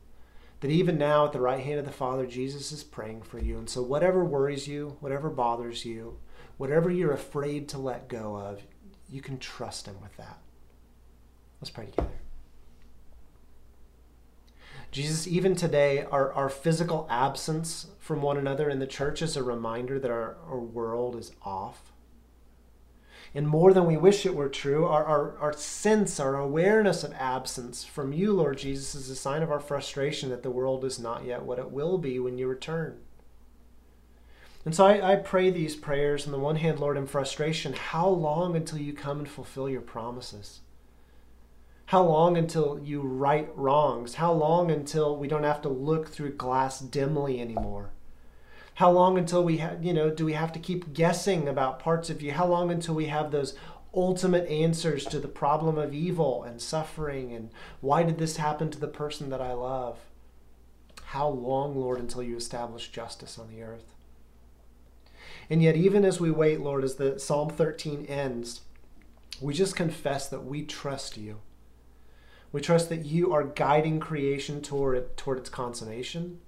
that 0.63 0.71
even 0.71 0.97
now 0.97 1.27
at 1.27 1.33
the 1.33 1.41
right 1.41 1.61
hand 1.61 1.81
of 1.81 1.85
the 1.85 1.93
Father, 1.93 2.25
Jesus 2.25 2.71
is 2.71 2.85
praying 2.85 3.23
for 3.23 3.41
you. 3.41 3.59
And 3.59 3.69
so, 3.69 3.83
whatever 3.83 4.25
worries 4.25 4.69
you, 4.69 4.97
whatever 5.01 5.29
bothers 5.29 5.85
you, 5.85 6.19
whatever 6.57 6.89
you're 6.89 7.13
afraid 7.13 7.69
to 7.71 7.79
let 7.79 8.09
go 8.09 8.37
of, 8.37 8.63
you 9.11 9.21
can 9.21 9.39
trust 9.39 9.87
Him 9.87 10.01
with 10.01 10.17
that. 10.17 10.39
Let's 11.61 11.71
pray 11.71 11.87
together. 11.87 12.09
Jesus, 14.93 15.27
even 15.27 15.57
today, 15.57 16.05
our, 16.11 16.33
our 16.33 16.49
physical 16.49 17.09
absence 17.11 17.89
from 17.99 18.23
one 18.23 18.37
another 18.37 18.71
in 18.71 18.79
the 18.79 18.87
church 18.87 19.21
is 19.21 19.37
a 19.37 19.43
reminder 19.43 19.99
that 19.99 20.11
our, 20.11 20.37
our 20.47 20.61
world 20.61 21.17
is 21.17 21.33
off 21.43 21.92
and 23.35 23.49
more 23.49 23.73
than 23.73 23.87
we 23.87 23.97
wish 23.97 24.27
it 24.27 24.35
were 24.35 24.49
true, 24.49 24.85
our, 24.85 25.05
our, 25.05 25.39
our 25.39 25.53
sense, 25.55 26.21
our 26.21 26.37
awareness 26.37 27.03
of 27.03 27.15
absence 27.15 27.83
from 27.83 28.13
you, 28.13 28.33
Lord 28.33 28.59
Jesus, 28.59 28.95
is 28.95 29.09
a 29.09 29.17
sign 29.17 29.43
of 29.43 29.51
our 29.51 29.61
frustration 29.61 30.29
that 30.31 30.43
the 30.43 30.51
world 30.51 30.85
is 30.85 30.99
not 30.99 31.25
yet 31.25 31.43
what 31.43 31.59
it 31.59 31.71
will 31.71 31.97
be 31.97 32.19
when 32.19 32.37
you 32.37 32.47
return. 32.47 32.99
And 34.65 34.75
so 34.75 34.85
I, 34.85 35.13
I 35.13 35.17
pray 35.17 35.51
these 35.51 35.75
prayers, 35.75 36.27
on 36.27 36.33
the 36.33 36.39
one 36.39 36.57
hand, 36.57 36.79
Lord, 36.79 36.97
in 36.97 37.07
frustration, 37.07 37.73
how 37.73 38.09
long 38.09 38.55
until 38.55 38.79
you 38.79 38.93
come 38.93 39.21
and 39.21 39.29
fulfill 39.29 39.69
your 39.69 39.81
promises? 39.81 40.61
How 41.87 42.05
long 42.05 42.37
until 42.37 42.81
you 42.83 43.01
right 43.01 43.49
wrongs? 43.57 44.15
How 44.15 44.33
long 44.33 44.71
until 44.71 45.17
we 45.17 45.27
don't 45.27 45.43
have 45.43 45.63
to 45.63 45.69
look 45.69 46.09
through 46.09 46.35
glass 46.35 46.81
dimly 46.81 47.41
anymore? 47.41 47.91
How 48.75 48.91
long 48.91 49.19
until 49.19 49.45
we 49.45 49.59
have, 49.59 49.85
you 49.85 49.93
know, 49.93 50.11
do 50.11 50.25
we 50.25 50.33
have 50.33 50.53
to 50.53 50.59
keep 50.59 50.95
guessing 50.95 51.49
about 51.49 51.79
parts 51.79 52.11
of 52.11 52.23
you? 52.23 52.33
How 52.33 52.47
long 52.47 52.71
until 52.71 52.95
we 52.95 53.07
have 53.07 53.31
those 53.31 53.55
ultimate 53.95 54.49
answers 54.49 55.05
to 55.05 55.19
the 55.19 55.29
problem 55.29 55.77
of 55.77 55.93
evil 55.93 56.43
and 56.45 56.61
suffering 56.61 57.33
and 57.33 57.51
why 57.81 58.03
did 58.03 58.19
this 58.19 58.39
happen 58.39 58.71
to 58.71 58.81
the 58.81 58.89
person 58.89 59.29
that 59.31 59.41
I 59.41 59.53
love? 59.53 59.99
How 61.05 61.29
long, 61.29 61.77
Lord, 61.77 61.99
until 61.99 62.23
you 62.23 62.37
establish 62.37 62.91
justice 62.91 63.39
on 63.39 63.51
the 63.51 63.63
earth? 63.63 63.95
And 65.51 65.63
yet, 65.63 65.77
even 65.77 66.05
as 66.05 66.19
we 66.19 66.31
wait, 66.31 66.61
Lord, 66.61 66.85
as 66.85 66.95
the 66.95 67.19
Psalm 67.19 67.51
13 67.51 68.07
ends, 68.07 68.63
we 69.41 69.53
just 69.53 69.77
confess 69.77 70.29
that 70.29 70.45
we 70.45 70.65
trust 70.65 71.19
you. 71.19 71.41
We 72.53 72.61
trust 72.61 72.89
that 72.89 73.05
you 73.05 73.33
are 73.33 73.45
guiding 73.45 74.01
creation 74.01 74.63
toward, 74.63 74.97
it, 74.97 75.17
toward 75.17 75.39
its 75.39 75.51
consummation. 75.51 76.41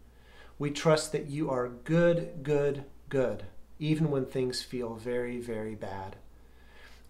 We 0.58 0.70
trust 0.70 1.12
that 1.12 1.26
you 1.26 1.50
are 1.50 1.68
good, 1.68 2.42
good, 2.42 2.84
good, 3.08 3.44
even 3.78 4.10
when 4.10 4.26
things 4.26 4.62
feel 4.62 4.94
very, 4.94 5.38
very 5.38 5.74
bad. 5.74 6.16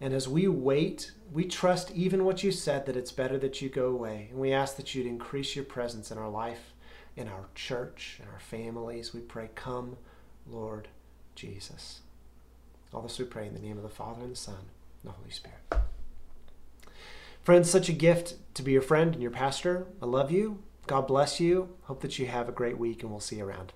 And 0.01 0.13
as 0.13 0.27
we 0.27 0.47
wait, 0.47 1.11
we 1.31 1.45
trust 1.45 1.91
even 1.91 2.25
what 2.25 2.43
you 2.43 2.51
said 2.51 2.85
that 2.85 2.97
it's 2.97 3.11
better 3.11 3.37
that 3.37 3.61
you 3.61 3.69
go 3.69 3.87
away. 3.87 4.27
And 4.31 4.39
we 4.39 4.51
ask 4.51 4.75
that 4.75 4.93
you'd 4.93 5.05
increase 5.05 5.55
your 5.55 5.65
presence 5.65 6.11
in 6.11 6.17
our 6.17 6.29
life, 6.29 6.73
in 7.15 7.27
our 7.27 7.45
church, 7.55 8.19
in 8.21 8.27
our 8.27 8.39
families. 8.39 9.13
We 9.13 9.21
pray, 9.21 9.49
Come, 9.55 9.97
Lord 10.47 10.89
Jesus. 11.35 12.01
All 12.93 13.01
this 13.01 13.19
we 13.19 13.25
pray 13.25 13.47
in 13.47 13.53
the 13.53 13.59
name 13.59 13.77
of 13.77 13.83
the 13.83 13.89
Father, 13.89 14.21
and 14.21 14.31
the 14.31 14.37
Son, 14.37 14.55
and 14.55 15.11
the 15.11 15.15
Holy 15.15 15.31
Spirit. 15.31 15.59
Friends, 17.43 17.69
such 17.69 17.89
a 17.89 17.93
gift 17.93 18.35
to 18.55 18.63
be 18.63 18.71
your 18.71 18.81
friend 18.81 19.13
and 19.13 19.21
your 19.21 19.31
pastor. 19.31 19.87
I 20.01 20.05
love 20.05 20.31
you. 20.31 20.63
God 20.87 21.07
bless 21.07 21.39
you. 21.39 21.69
Hope 21.83 22.01
that 22.01 22.19
you 22.19 22.27
have 22.27 22.47
a 22.47 22.51
great 22.51 22.77
week, 22.77 23.01
and 23.01 23.11
we'll 23.11 23.19
see 23.19 23.37
you 23.37 23.45
around. 23.45 23.73